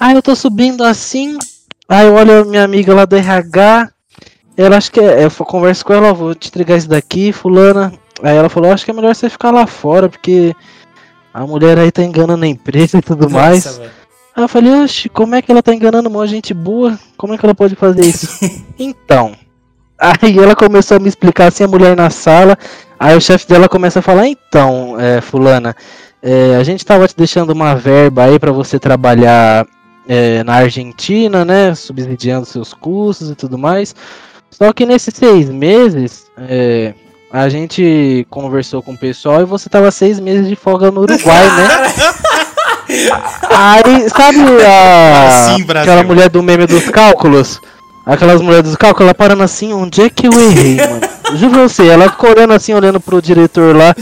[0.00, 1.38] Aí eu tô subindo assim,
[1.88, 3.90] aí eu olho a minha amiga lá do RH,
[4.56, 7.92] ela acho que é, eu converso com ela, vou te entregar isso daqui, fulana.
[8.22, 10.54] Aí ela falou, acho que é melhor você ficar lá fora, porque
[11.32, 13.66] a mulher aí tá enganando a empresa e tudo mais.
[13.66, 13.90] Nossa, velho.
[14.34, 16.98] Aí eu falei, oxe, como é que ela tá enganando uma gente boa?
[17.16, 18.28] Como é que ela pode fazer isso?
[18.78, 19.32] então.
[19.98, 22.56] Aí ela começou a me explicar assim, a mulher na sala.
[22.98, 25.76] Aí o chefe dela começa a falar, então, é, fulana,
[26.22, 29.66] é, a gente tava te deixando uma verba aí pra você trabalhar
[30.08, 31.74] é, na Argentina, né?
[31.74, 33.94] Subsidiando seus custos e tudo mais.
[34.50, 36.94] Só que nesses seis meses, é,
[37.32, 41.46] a gente conversou com o pessoal e você tava seis meses de folga no Uruguai,
[41.56, 41.68] né?
[43.50, 47.60] Aí, sabe a, Assim, aquela mulher do meme dos cálculos?
[48.06, 51.00] Aquelas mulheres dos cálculos, ela parando assim, onde é que eu errei, mano?
[51.34, 53.94] Juro pra você, ela ficou olhando assim, olhando pro diretor lá.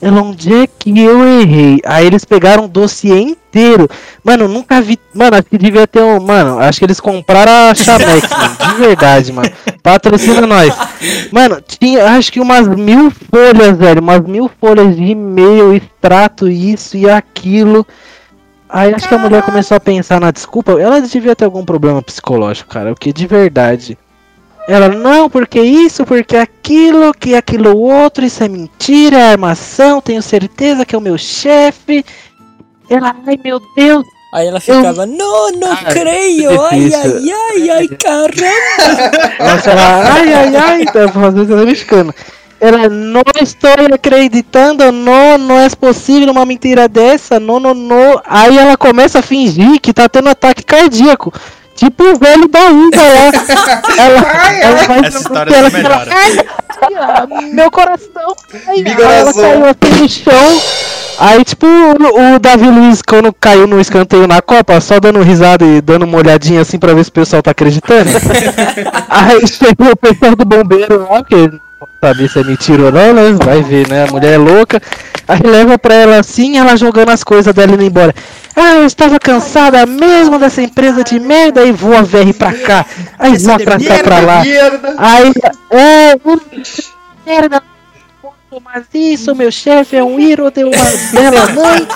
[0.00, 1.80] Ela, onde é que eu errei?
[1.86, 3.88] Aí eles pegaram o dossiê inteiro.
[4.22, 4.98] Mano, nunca vi.
[5.14, 6.20] Mano, acho que devia ter um.
[6.20, 8.56] Mano, acho que eles compraram a Chamex, mano.
[8.74, 9.50] De verdade, mano.
[9.82, 10.74] Patrocina nós.
[11.32, 14.02] Mano, tinha acho que umas mil folhas, velho.
[14.02, 17.86] Umas mil folhas de e-mail, extrato, isso e aquilo.
[18.68, 20.72] Aí acho que a mulher começou a pensar na desculpa.
[20.72, 22.92] Ela devia ter algum problema psicológico, cara.
[22.92, 23.96] Porque de verdade.
[24.68, 30.20] Ela, não, porque isso, porque aquilo, que aquilo outro, isso é mentira, é armação, tenho
[30.20, 32.04] certeza que é o meu chefe.
[32.88, 37.00] Ela, ai meu Deus, Aí ela ficava, não, não Ah, creio, ai, difícil.
[37.00, 39.52] ai, ai, ai, caramba.
[39.52, 42.14] Nossa, ela, ai, ai, ai, tá fazendo coisa mexicana.
[42.60, 48.20] Ela, não estou acreditando, não, não é possível uma mentira dessa, não, não, não.
[48.26, 51.32] Aí ela começa a fingir que tá tendo ataque cardíaco.
[51.74, 53.82] Tipo o velho da Uva lá.
[53.98, 56.10] Ela, ela vai Essa história ela, só melhora.
[56.10, 56.38] ai,
[56.96, 58.34] ai, meu coração.
[58.66, 59.42] Ai, Meu aí ela coração.
[59.42, 60.60] caiu assim no chão.
[61.18, 65.64] Aí, tipo, o, o Davi Luiz, quando caiu no escanteio na Copa, só dando risada
[65.64, 68.10] e dando uma olhadinha assim pra ver se o pessoal tá acreditando.
[69.08, 73.14] Aí chegou o pessoal do bombeiro lá, que não sabe se é mentira ou não,
[73.14, 73.32] né?
[73.42, 74.04] Vai ver, né?
[74.04, 74.80] A mulher é louca.
[75.28, 78.14] Aí leva pra ela assim, ela jogando as coisas dela indo embora.
[78.54, 82.86] Ah, eu estava cansada mesmo dessa empresa de merda e voa VR pra cá.
[83.18, 84.44] Aí voa pra cá, pra lá.
[84.44, 84.94] Merda.
[84.98, 85.32] Aí,
[85.70, 86.14] é,
[87.26, 87.62] merda.
[88.60, 91.86] Mais isso, meu chefe é um hero, deu uma bela mãe,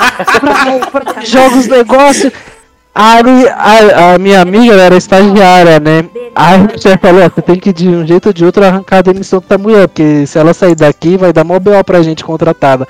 [0.91, 2.33] pra, pra, joga os negócios.
[2.95, 6.05] Aí a, a minha amiga era estagiária, né?
[6.35, 9.03] Aí o chefe falou, você tem que de um jeito ou de outro arrancar a
[9.03, 11.85] demissão da mulher, porque se ela sair daqui vai dar mó B.O.
[11.85, 12.87] pra gente contratada.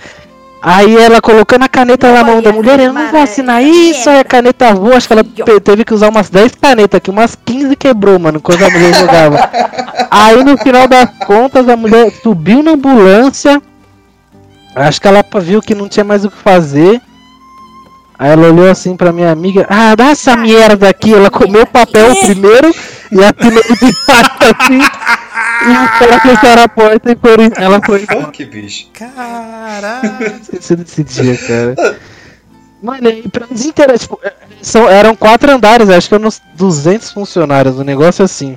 [0.63, 4.21] Aí ela colocando a caneta na mão da mulher, eu não vou assinar isso, aí
[4.21, 7.35] a caneta voa, acho que ela te- teve que usar umas 10 canetas aqui, umas
[7.35, 9.51] 15 quebrou, mano, quando a mulher jogava.
[10.11, 13.61] Aí no final das contas a mulher subiu na ambulância,
[14.77, 17.01] acho que ela viu que não tinha mais o que fazer.
[18.19, 21.67] Aí ela olhou assim pra minha amiga, ah, dá essa merda aqui, ela comeu o
[21.67, 22.71] papel primeiro
[23.11, 24.79] e assinou de fato assim.
[25.63, 28.07] E ela fecharam a porta e foi, ela foi.
[28.27, 28.89] Oh, que bicho.
[28.93, 30.41] Caralho.
[30.43, 31.99] Esqueci desse dia, cara.
[32.83, 34.33] Mano, e pra desinterar, tipo, é,
[34.63, 38.57] são, eram quatro andares, acho que eram uns 200 funcionários, um negócio assim.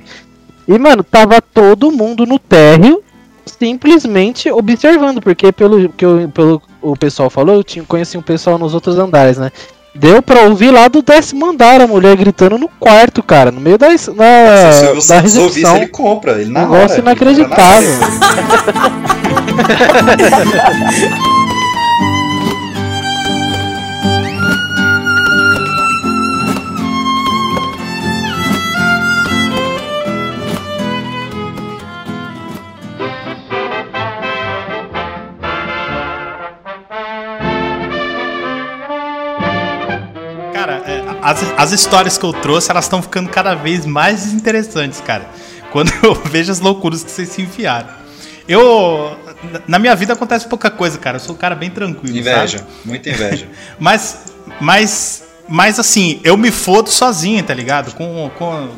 [0.66, 3.02] E, mano, tava todo mundo no térreo,
[3.44, 8.58] simplesmente observando, porque pelo que eu- pelo o pessoal falou, eu tinha, conheci um pessoal
[8.58, 9.50] nos outros andares, né?
[9.94, 13.78] Deu pra ouvir lá do décimo andar a mulher gritando no quarto, cara, no meio
[13.78, 15.76] da, Se o na, da Santos ouvisse, recepção.
[15.76, 16.32] ele compra.
[16.40, 17.94] Ele na Negócio hora, na inacreditável.
[41.34, 45.28] as, as histórias que eu trouxe, elas estão ficando cada vez mais interessantes, cara.
[45.72, 47.88] Quando eu vejo as loucuras que vocês se enfiaram.
[48.48, 49.18] Eu.
[49.66, 51.16] Na minha vida acontece pouca coisa, cara.
[51.16, 52.16] Eu sou um cara bem tranquilo.
[52.16, 52.70] Inveja, sabe?
[52.84, 53.48] muita inveja.
[53.78, 54.32] Mas.
[54.60, 55.24] Mas.
[55.46, 57.94] Mas assim, eu me fodo sozinho, tá ligado?
[57.94, 58.30] Com.
[58.38, 58.70] Com,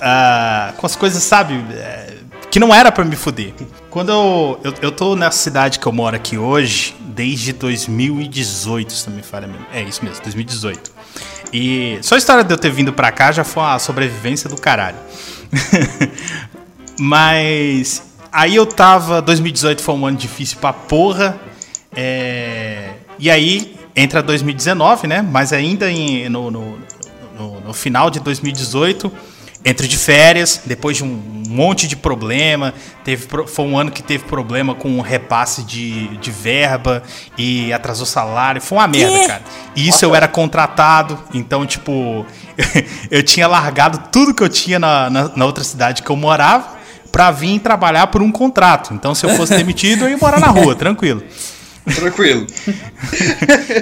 [0.00, 1.54] ah, com as coisas, sabe?
[1.72, 2.14] é,
[2.50, 3.52] que não era pra me foder.
[3.90, 4.74] Quando eu, eu.
[4.82, 9.46] Eu tô nessa cidade que eu moro aqui hoje, desde 2018, se não me falha
[9.46, 9.66] mesmo.
[9.72, 10.97] É isso mesmo, 2018.
[11.52, 14.56] E só a história de eu ter vindo pra cá já foi uma sobrevivência do
[14.60, 14.96] caralho.
[16.98, 19.20] Mas aí eu tava.
[19.22, 21.38] 2018 foi um ano difícil pra porra.
[21.96, 25.22] é, e aí entra 2019, né?
[25.22, 26.78] Mas ainda em- no, no,
[27.38, 29.10] no- no final de 2018,
[29.68, 32.72] entro de férias, depois de um monte de problema.
[33.04, 37.02] Teve, foi um ano que teve problema com o repasse de, de verba
[37.36, 38.60] e atrasou salário.
[38.60, 39.42] Foi uma merda, cara.
[39.74, 42.24] E isso eu era contratado, então, tipo,
[43.10, 46.78] eu tinha largado tudo que eu tinha na, na, na outra cidade que eu morava
[47.10, 48.94] pra vir trabalhar por um contrato.
[48.94, 51.22] Então, se eu fosse demitido, eu ia morar na rua, tranquilo.
[51.94, 52.46] Tranquilo.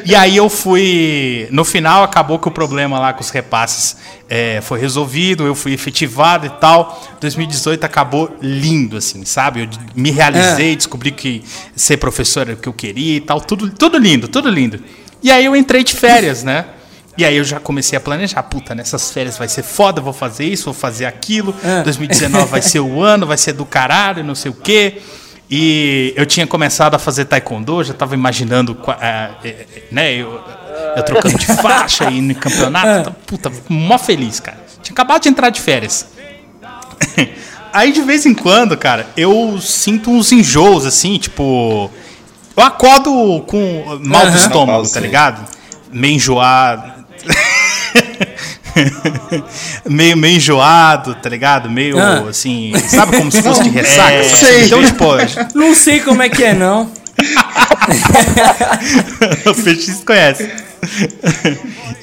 [0.04, 1.48] E aí eu fui.
[1.50, 3.96] No final acabou que o problema lá com os repasses
[4.28, 7.16] é, foi resolvido, eu fui efetivado e tal.
[7.20, 9.62] 2018 acabou lindo, assim, sabe?
[9.62, 11.42] Eu me realizei, descobri que
[11.74, 13.40] ser professor era o que eu queria e tal.
[13.40, 14.80] Tudo, tudo lindo, tudo lindo.
[15.22, 16.66] E aí eu entrei de férias, né?
[17.18, 20.44] E aí eu já comecei a planejar, puta, nessas férias vai ser foda, vou fazer
[20.44, 21.54] isso, vou fazer aquilo.
[21.82, 25.00] 2019 vai ser o ano, vai ser do caralho, não sei o quê.
[25.48, 30.40] E eu tinha começado a fazer taekwondo, já tava imaginando, eh, eh, né, eu,
[30.96, 33.04] eu trocando de faixa e no campeonato.
[33.04, 34.58] tava, Puta, mó feliz, cara.
[34.82, 36.08] Tinha acabado de entrar de férias.
[37.72, 41.90] Aí de vez em quando, cara, eu sinto uns enjoos, assim, tipo.
[42.56, 45.46] Eu acordo com mal do estômago, tá ligado?
[45.92, 47.04] Meio enjoado.
[49.88, 51.70] meio, meio enjoado, tá ligado?
[51.70, 52.24] Meio Ah.
[52.28, 52.72] assim.
[52.88, 54.12] Sabe como se fosse de ressaca?
[54.12, 54.64] É, sei.
[54.66, 55.04] Então, tipo,
[55.54, 56.90] Não sei como é que é, não.
[59.46, 60.50] o Peixes conhece.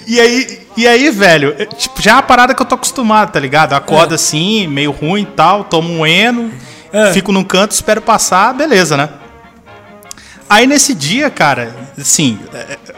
[0.08, 3.40] E aí, e aí, velho, tipo, já é uma parada que eu tô acostumado, tá
[3.40, 3.72] ligado?
[3.74, 6.52] Eu acordo assim, meio ruim e tal, tomo um eno,
[6.92, 7.14] É.
[7.14, 9.10] fico num canto, espero passar, beleza, né?
[10.54, 12.38] Aí nesse dia, cara, assim,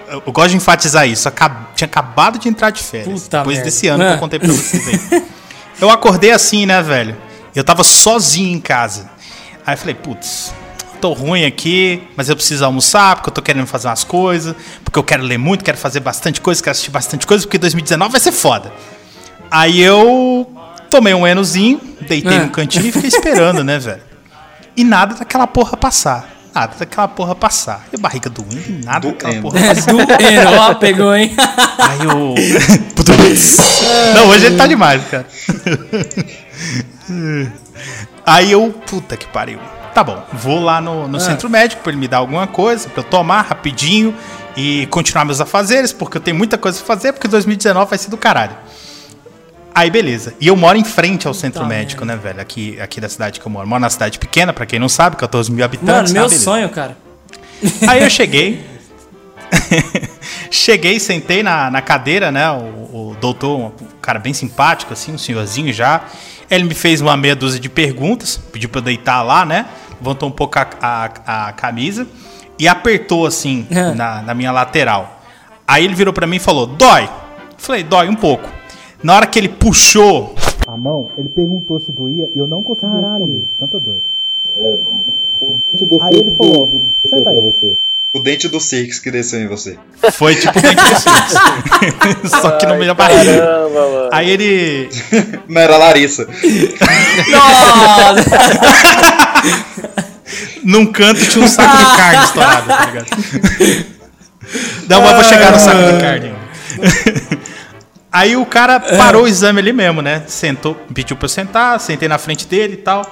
[0.10, 1.32] eu gosto de enfatizar isso.
[1.74, 3.24] tinha acabado de entrar de férias.
[3.24, 3.72] Puta depois merda.
[3.72, 4.14] desse ano que É.
[4.14, 5.24] eu contei pra vocês aí.
[5.80, 7.16] Eu acordei assim, né, velho?
[7.56, 9.10] Eu tava sozinho em casa.
[9.66, 10.54] Aí eu falei, putz,
[11.00, 14.54] tô ruim aqui, mas eu preciso almoçar, porque eu tô querendo fazer umas coisas,
[14.84, 18.12] porque eu quero ler muito, quero fazer bastante coisa, quero assistir bastante coisa, porque 2019
[18.12, 18.70] vai ser foda.
[19.50, 20.46] Aí eu
[20.90, 22.40] tomei um enozinho, deitei É.
[22.42, 24.02] num cantinho e fiquei esperando, né, velho?
[24.76, 26.35] E nada daquela porra passar.
[26.56, 27.86] Nada daquela porra passar.
[27.92, 29.42] E barriga doendo, e nada daquela Doendo.
[29.42, 29.92] porra É, passar.
[29.92, 31.36] do Eno, ó, pegou, hein?
[31.78, 32.36] Aí eu.
[34.16, 35.26] Não, hoje ele tá demais, cara.
[38.26, 38.72] Aí eu.
[38.88, 39.60] Puta que pariu.
[39.94, 43.00] Tá bom, vou lá no, no centro médico pra ele me dar alguma coisa, pra
[43.02, 44.14] eu tomar rapidinho
[44.58, 48.10] e continuar meus afazeres, porque eu tenho muita coisa pra fazer, porque 2019 vai ser
[48.10, 48.56] do caralho.
[49.76, 50.34] Aí, beleza.
[50.40, 52.40] E eu moro em frente ao centro Puta médico, né, velho?
[52.40, 53.68] Aqui, aqui da cidade que eu moro.
[53.68, 56.14] Moro na cidade pequena, pra quem não sabe, 14 mil habitantes.
[56.14, 56.44] Mano, meu ah, beleza.
[56.44, 56.98] sonho, cara.
[57.86, 58.66] Aí eu cheguei.
[60.50, 62.50] cheguei, sentei na, na cadeira, né?
[62.52, 63.72] O, o doutor, um
[64.02, 66.02] cara bem simpático, assim, um senhorzinho já.
[66.50, 69.66] Ele me fez uma meia dúzia de perguntas, pediu pra eu deitar lá, né?
[70.00, 72.08] Levantou um pouco a, a, a camisa
[72.58, 73.94] e apertou, assim, É.
[73.94, 75.22] na, na minha lateral.
[75.68, 77.10] Aí ele virou pra mim e falou: Dói.
[77.58, 78.50] Falei: Dói um pouco.
[79.06, 80.34] Na hora que ele puxou
[80.66, 83.98] a mão, ele perguntou se doía e eu não consegui responder de tanta dor.
[86.02, 87.38] Aí ele falou: Senta aí.
[88.12, 89.78] O dente do Six que desceu em você.
[90.14, 92.32] Foi tipo dente de Six.
[92.42, 93.38] Só que no meio da barriga.
[93.38, 94.10] Caramba, mano.
[94.12, 94.90] Aí ele.
[95.48, 96.28] Não era a Larissa.
[97.30, 98.24] Nossa!
[100.66, 103.06] Num canto tinha um saco de carne estourado, tá ligado?
[104.90, 106.34] Não, mas eu vou chegar no saco de carne.
[108.16, 110.24] Aí o cara parou o exame ali mesmo, né?
[110.26, 113.06] Sentou, pediu pra eu sentar, sentei na frente dele e tal.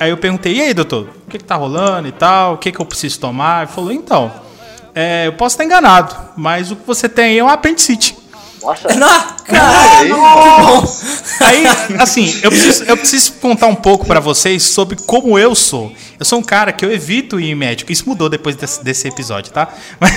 [0.00, 2.54] Aí eu perguntei, e aí, doutor, o que, que tá rolando e tal?
[2.54, 3.64] O que, que eu preciso tomar?
[3.64, 4.32] Ele falou, então,
[4.94, 8.16] é, eu posso estar enganado, mas o que você tem aí é um apendicite.
[8.64, 9.34] Nossa, Não,
[11.40, 11.66] Aí, Aí,
[11.98, 15.92] assim, eu preciso, eu preciso contar um pouco pra vocês sobre como eu sou.
[16.18, 17.92] Eu sou um cara que eu evito ir em médico.
[17.92, 19.68] Isso mudou depois desse, desse episódio, tá?
[20.00, 20.14] Mas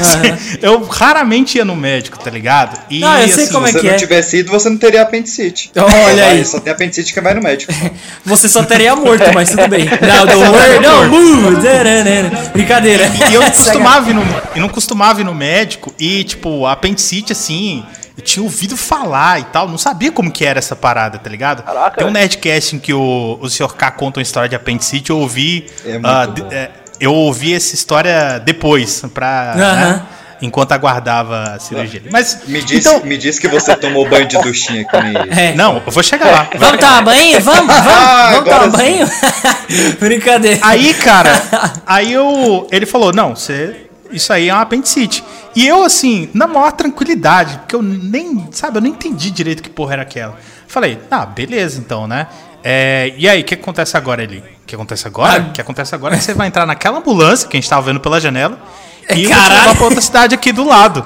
[0.61, 2.79] eu raramente ia no médico, tá ligado?
[2.89, 3.97] E, Não, eu sei como se é você que não é.
[3.97, 5.71] tivesse ido, você não teria apendicite.
[5.75, 6.45] Olha aí.
[6.45, 7.73] Só tem apendicite que vai no médico.
[8.23, 9.85] Você só teria morto, mas tudo bem.
[10.01, 11.55] Não, don't worry, não, move.
[12.53, 13.09] Brincadeira.
[13.29, 14.21] E eu não costumava ir no,
[14.55, 17.85] eu não costumava ir no médico e, tipo, apendicite, assim,
[18.18, 21.61] eu tinha ouvido falar e tal, não sabia como que era essa parada, tá ligado?
[21.63, 21.97] Caraca.
[21.97, 23.74] Tem um Nerdcast em que o, o Sr.
[23.76, 25.70] K conta uma história de apendicite, eu ouvi.
[25.86, 25.97] É
[26.28, 29.53] de- é, eu ouvi essa história depois, pra.
[29.55, 29.76] Aham.
[29.76, 30.01] né,
[30.41, 32.01] enquanto aguardava a cirurgia.
[32.11, 32.39] Mas.
[32.47, 35.39] Me disse, então, me disse que você tomou banho de duchinha que nem ele.
[35.39, 35.53] É.
[35.55, 36.49] Não, eu vou chegar lá.
[36.57, 37.39] Vamos tomar banho?
[37.41, 38.78] Vamos, vamos, Ah, vamos tomar sim.
[38.78, 39.07] banho?
[39.99, 40.59] Brincadeira.
[40.63, 41.41] Aí, cara,
[41.86, 42.68] aí eu.
[42.72, 43.86] Ele falou: não, você.
[44.12, 45.24] Isso aí é um apendicite.
[45.55, 49.70] E eu, assim, na maior tranquilidade, porque eu nem, sabe, eu nem entendi direito que
[49.70, 50.38] porra era aquela.
[50.68, 52.28] Falei, ah, beleza, então, né?
[52.64, 54.39] É, e aí, o que acontece agora ali?
[54.39, 55.43] O que acontece agora?
[55.45, 55.49] Ah.
[55.49, 57.82] O que acontece agora é que você vai entrar naquela ambulância que a gente tava
[57.84, 58.60] vendo pela janela.
[59.10, 59.62] E vou te Caralho.
[59.62, 61.05] levar pra outra cidade aqui do lado.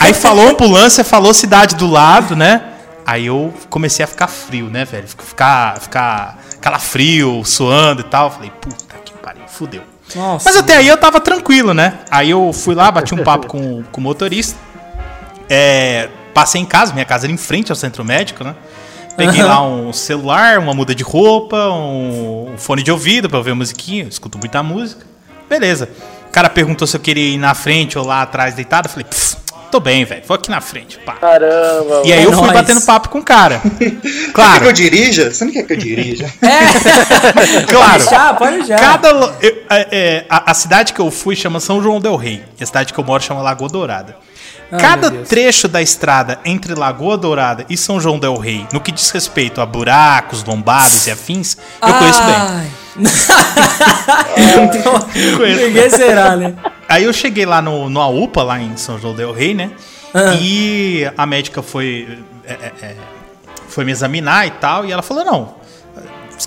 [0.00, 2.70] aí falou ambulância, falou cidade do lado, né?
[3.06, 5.06] Aí eu comecei a ficar frio, né, velho?
[5.06, 8.30] Ficar, ficar calafrio, suando e tal.
[8.30, 9.93] Falei, puta que pariu, fudeu.
[10.14, 10.48] Nossa.
[10.48, 11.98] Mas até aí eu tava tranquilo, né?
[12.10, 14.58] Aí eu fui lá, bati um papo com, com o motorista.
[15.48, 18.54] É, passei em casa, minha casa era em frente ao centro médico, né?
[19.16, 23.54] Peguei lá um celular, uma muda de roupa, um, fone de ouvido pra eu ver
[23.54, 24.04] musiquinha.
[24.04, 25.06] Eu escuto muita música.
[25.48, 25.88] Beleza.
[26.28, 28.86] O cara perguntou se eu queria ir na frente ou lá atrás deitado.
[28.86, 29.23] Eu falei, "Pff,
[29.74, 30.22] tô bem, velho.
[30.26, 30.98] Vou aqui na frente.
[30.98, 31.14] Pá.
[31.14, 32.02] caramba.
[32.04, 32.52] E aí É eu fui nóis.
[32.52, 33.60] batendo papo com o cara.
[33.78, 35.32] Quer que eu Claro, dirija?
[35.32, 36.32] Você não quer que eu dirija?
[37.68, 37.92] claro.
[38.04, 38.76] Pode já, pode já.
[38.76, 39.34] Cada, eu-
[39.70, 42.42] é, é, a, a cidade que eu fui chama São João del Rei.
[42.58, 44.16] E a cidade que eu moro chama Lagoa Dourada.
[44.70, 45.28] Ai, Cada meu Deus.
[45.28, 49.60] trecho da estrada entre Lagoa Dourada e São João del Rei, no que diz respeito
[49.60, 52.70] a buracos, lombadas e afins, eu conheço bem.
[54.36, 54.94] Então,
[55.66, 56.54] ninguém será, né?
[56.88, 59.70] Aí eu cheguei lá no, no AUPA, lá em São João del Rei, né?
[60.12, 60.34] Ah.
[60.40, 62.96] E a médica foi, é, é, é,
[63.68, 65.54] foi me examinar e tal, e ela falou, não,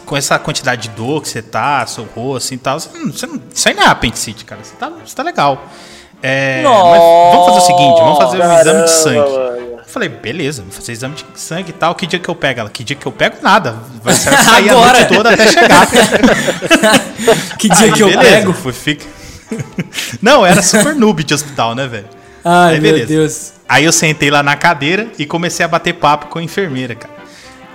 [0.06, 3.28] com essa quantidade de dor que você tá, seu rosto e tal, você não, você
[3.28, 5.62] não- isso aí não é apendicite, cara, você tá, você tá legal.
[6.24, 9.32] É, mas vamos fazer o seguinte, vamos fazer um exame de sangue.
[9.32, 9.67] mano.
[9.88, 11.96] Eu falei, beleza, vou fazer exame de sangue e tal.
[11.96, 12.70] Que dia que eu pego ela?
[12.70, 13.38] Que dia que eu pego?
[13.42, 13.78] Nada.
[14.04, 15.88] Vai sair a noite toda até chegar.
[17.58, 18.54] Que dia Aí, que eu beleza, pego?
[18.54, 19.06] Fui, fica...
[20.22, 22.06] Não, era super noob de hospital, né, velho?
[22.44, 23.08] Ai, Aí, meu beleza.
[23.08, 23.54] Deus.
[23.68, 27.14] Aí eu sentei lá na cadeira e comecei a bater papo com a enfermeira, cara.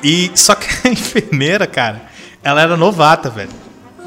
[0.04, 2.02] E só que a enfermeira, cara,
[2.44, 3.50] ela era novata, velho.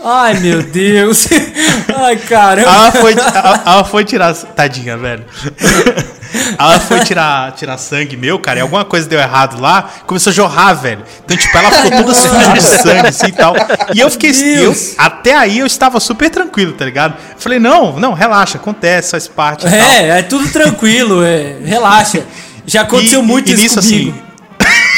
[0.06, 1.28] Ai, meu Deus.
[1.98, 2.70] Ai, caramba.
[2.70, 4.34] Ela foi, ela, ela foi tirar.
[4.36, 5.26] Tadinha, velho.
[6.60, 10.34] Ela foi tirar, tirar sangue meu, cara, e alguma coisa deu errado lá, começou a
[10.34, 11.02] jorrar, velho.
[11.24, 13.56] Então, tipo, ela ficou toda suja de sangue, assim e tal.
[13.94, 14.32] E eu fiquei.
[14.60, 17.14] Eu, até aí eu estava super tranquilo, tá ligado?
[17.32, 19.66] Eu falei, não, não, relaxa, acontece, faz parte.
[19.66, 19.80] e tal.
[19.80, 21.56] É, é tudo tranquilo, é.
[21.64, 22.24] Relaxa.
[22.68, 24.10] Já aconteceu E- muito e isso nisso, comigo.
[24.12, 24.25] assim,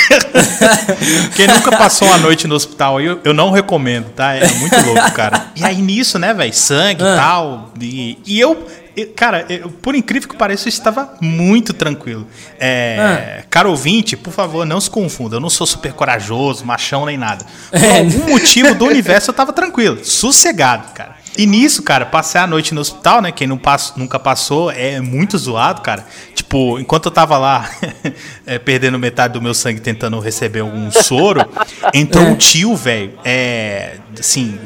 [1.35, 4.33] Quem nunca passou uma noite no hospital, eu, eu não recomendo, tá?
[4.33, 5.47] É muito louco, cara.
[5.55, 6.53] E aí nisso, né, velho?
[6.53, 7.13] Sangue Ah.
[7.13, 7.73] e tal.
[7.79, 8.67] E, eu,
[9.15, 12.27] cara, eu- por incrível que pareça, eu estava muito tranquilo.
[12.59, 15.35] É, Caro ouvinte, por favor, não se confunda.
[15.37, 17.45] Eu não sou super corajoso, machão nem nada.
[17.71, 17.99] Por É.
[17.99, 21.15] algum motivo do universo eu tava tranquilo, sossegado, cara.
[21.37, 23.31] E nisso, cara, passei a noite no hospital, né?
[23.31, 26.03] Quem não pass nunca passou é muito zoado, cara.
[26.33, 27.69] Tipo, enquanto eu tava lá
[28.43, 31.47] é, perdendo metade do meu sangue tentando receber um soro,
[31.93, 34.59] entrou um tio, velho, é, assim,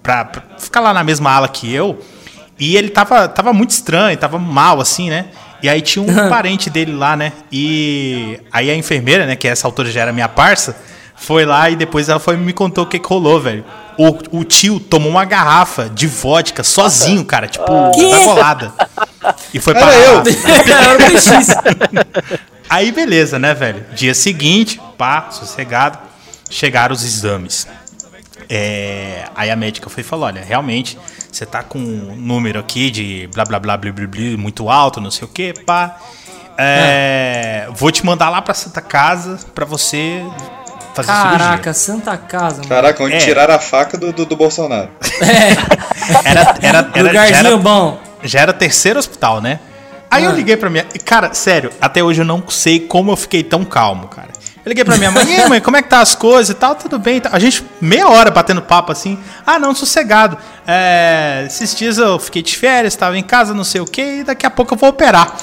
[0.00, 1.98] pra, pra ficar lá na mesma ala que eu.
[2.60, 5.26] E ele tava, tava muito estranho, tava mal, assim, né?
[5.60, 7.32] E aí tinha um parente dele lá, né?
[7.50, 10.76] E aí a enfermeira, né, que essa altura já era minha parça,
[11.16, 13.64] foi lá e depois ela foi e me contou o que, rolou, velho.
[13.96, 18.72] O, o tio tomou uma garrafa de vodka sozinho, cara, tipo, da golada.
[19.52, 20.22] E foi Era pra eu.
[20.74, 22.38] Era o PX.
[22.68, 23.84] Aí beleza, né, velho?
[23.94, 25.98] Dia seguinte, pá, sossegado,
[26.50, 27.68] chegaram os exames.
[28.48, 30.98] É, aí a médica foi e falou: olha, realmente,
[31.30, 35.00] você tá com um número aqui de blá blá blá blá blá, blá muito alto,
[35.00, 35.96] não sei o que, pá.
[36.56, 40.22] É, Vou te mandar lá pra Santa Casa pra você
[40.94, 42.68] fazer Caraca, Santa Casa, mano.
[42.68, 43.18] Caraca, onde É.
[43.18, 44.88] tiraram a faca do, do, do Bolsonaro.
[45.00, 45.56] cirurgia.
[46.24, 47.98] Era, era, era, já, Lugarzinho era, bom.
[48.22, 49.58] já era terceiro hospital, né?
[50.10, 50.34] Aí eu Ah.
[50.34, 50.84] liguei pra minha.
[51.04, 54.28] Cara, sério, até hoje eu não sei como eu fiquei tão calmo, cara.
[54.64, 56.54] Eu liguei pra minha mãe, e aí, mãe, como é que tá as coisas e
[56.54, 56.74] tal?
[56.74, 57.20] Tudo bem.
[57.20, 57.30] tal.
[57.34, 59.18] A gente, meia hora batendo papo assim.
[59.46, 60.38] Ah, não, sossegado.
[60.66, 64.24] É, esses dias eu fiquei de férias, tava em casa, não sei o que, e
[64.24, 65.34] daqui a pouco eu vou operar.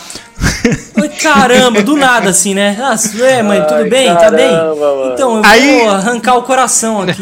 [1.00, 2.76] Ai, Caramba, do nada assim, né?
[2.82, 4.08] Ah, é, mãe, tudo Ai, bem?
[4.16, 4.50] Tá bem?
[4.50, 5.14] caramba, mano.
[5.14, 7.22] Então, eu Aí- vou arrancar o coração aqui.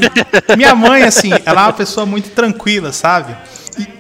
[0.56, 3.36] Minha mãe, assim, ela é uma pessoa muito tranquila, sabe?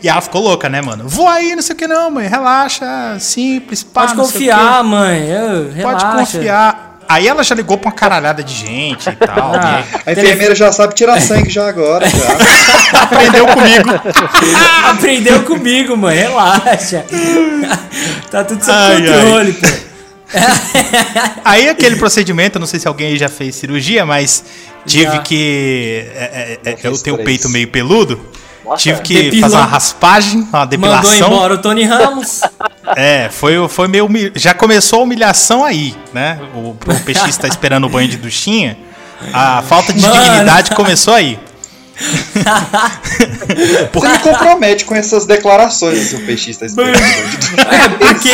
[0.01, 1.03] E, ela ficou louca, né, mano?
[1.05, 2.27] Vou aí, não sei o que não, mãe.
[2.27, 4.49] Relaxa, simples, pá, Pode não sei o quê.
[4.57, 5.27] confiar, mãe.
[5.29, 5.75] eu- Pode
[6.05, 6.17] relaxa.
[6.37, 6.88] confiar.
[7.09, 9.55] Aí ela já ligou pra uma caralhada de gente e tal.
[9.55, 12.37] Ah, e A enfermeira já sabe tirar sangue já agora, já.
[13.01, 13.89] aprendeu comigo.
[14.85, 16.15] Aprendeu comigo, mãe.
[16.15, 17.03] Relaxa.
[18.29, 19.67] tá tudo sob Ai, controle, pô.
[21.43, 24.43] Aí aquele procedimento, não sei se alguém aí já fez cirurgia, mas
[24.85, 25.19] tive Já.
[25.23, 26.05] que.
[26.13, 28.21] é, é, é, eu tenho o peito meio peludo.
[28.69, 29.41] Nossa, tive que depilou.
[29.41, 31.27] fazer uma raspagem, uma Mandou depilação.
[31.33, 32.41] embora o Tony Ramos.
[32.95, 34.05] É, foi, foi meio.
[34.05, 36.39] humi- Já começou a humilhação aí, né?
[36.55, 38.75] O, o PX tá esperando o banho de duchinha.
[39.31, 40.15] A falta de Mano.
[40.23, 41.37] dignidade começou aí.
[43.93, 46.95] Você me compromete com essas declarações, seu PX tá esperando.
[46.97, 48.29] É, porque,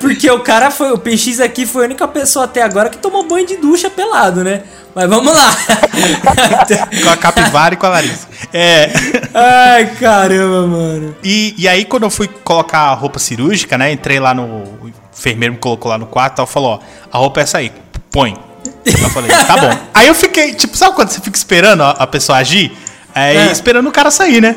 [0.00, 0.92] porque o cara foi.
[0.92, 4.42] O PX aqui foi a única pessoa até agora que tomou banho de ducha pelado,
[4.42, 4.62] né?
[4.94, 5.50] Mas vamos lá.
[7.02, 8.28] Com a capivara e com a Larissa.
[8.52, 8.90] É.
[9.34, 11.16] Ai, caramba, mano.
[11.22, 13.90] E, e aí, quando eu fui colocar a roupa cirúrgica, né?
[13.92, 14.44] Entrei lá no.
[14.44, 16.80] O enfermeiro me colocou lá no quarto e falou: ó,
[17.12, 17.72] a roupa é essa aí,
[18.12, 18.36] põe.
[18.84, 19.76] Eu falei, tá bom.
[19.92, 22.76] Aí eu fiquei, tipo, sabe quando você fica esperando a, a pessoa agir?
[23.14, 23.52] Aí É.
[23.52, 24.56] esperando o cara sair, né?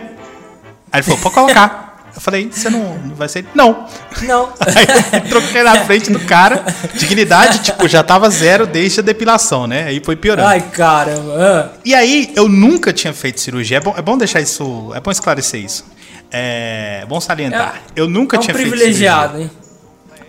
[0.91, 1.85] Aí ele falou, pode colocar.
[2.15, 3.45] Eu falei, você não, não vai sair?
[3.53, 3.85] Não.
[4.23, 4.49] Não.
[4.59, 6.65] Aí eu troquei na frente do cara.
[6.95, 9.83] Dignidade, tipo, já tava zero desde a depilação, né?
[9.83, 10.47] Aí foi piorando.
[10.47, 11.73] Ai, caramba.
[11.85, 13.77] E aí, eu nunca tinha feito cirurgia.
[13.77, 14.91] É bom, é bom deixar isso.
[14.95, 15.85] É bom esclarecer isso.
[16.31, 17.81] É bom salientar.
[17.95, 19.51] eu nunca É um tinha feito privilegiado, hein?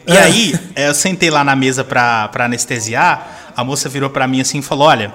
[0.07, 3.53] E aí, é, eu sentei lá na mesa pra, pra anestesiar.
[3.57, 5.13] A moça virou pra mim assim e falou: Olha,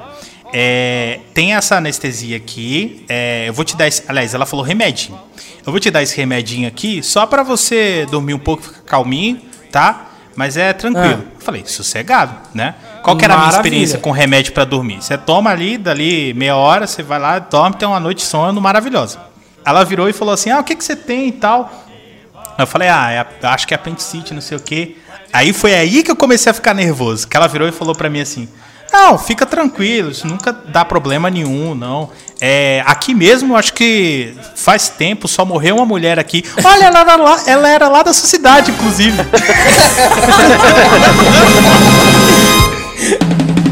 [0.54, 3.04] é, tem essa anestesia aqui.
[3.10, 4.04] é, eu vou te dar esse.
[4.08, 5.20] Aliás, ela falou remedinho.
[5.66, 9.42] Eu vou te dar esse remedinho aqui só pra você dormir um pouco, ficar calminho,
[9.72, 10.08] tá?
[10.36, 11.24] Mas é tranquilo.
[11.36, 12.76] Eu falei, sossegado, né?
[13.02, 13.68] Qual que era a minha Maravilha.
[13.70, 15.02] experiência com remédio pra dormir?
[15.02, 18.60] Você toma ali, dali meia hora, você vai lá, dorme, tem uma noite de sono
[18.62, 19.20] maravilhosa.
[19.66, 21.72] Ela virou e falou assim: Ah, o que, que você tem e tal?
[22.58, 24.98] Eu falei, ah, é acho que é apendicite, não sei o quê.
[25.32, 27.28] Aí foi aí que eu comecei a ficar nervoso.
[27.28, 28.48] Que ela virou e falou pra mim assim:
[28.94, 32.12] Não, fica tranquilo, isso nunca dá problema nenhum, não.
[32.40, 36.46] É, aqui mesmo, acho que faz tempo, só morreu uma mulher aqui.
[36.64, 39.18] Olha, ela era lá, ela era lá da sua cidade, inclusive.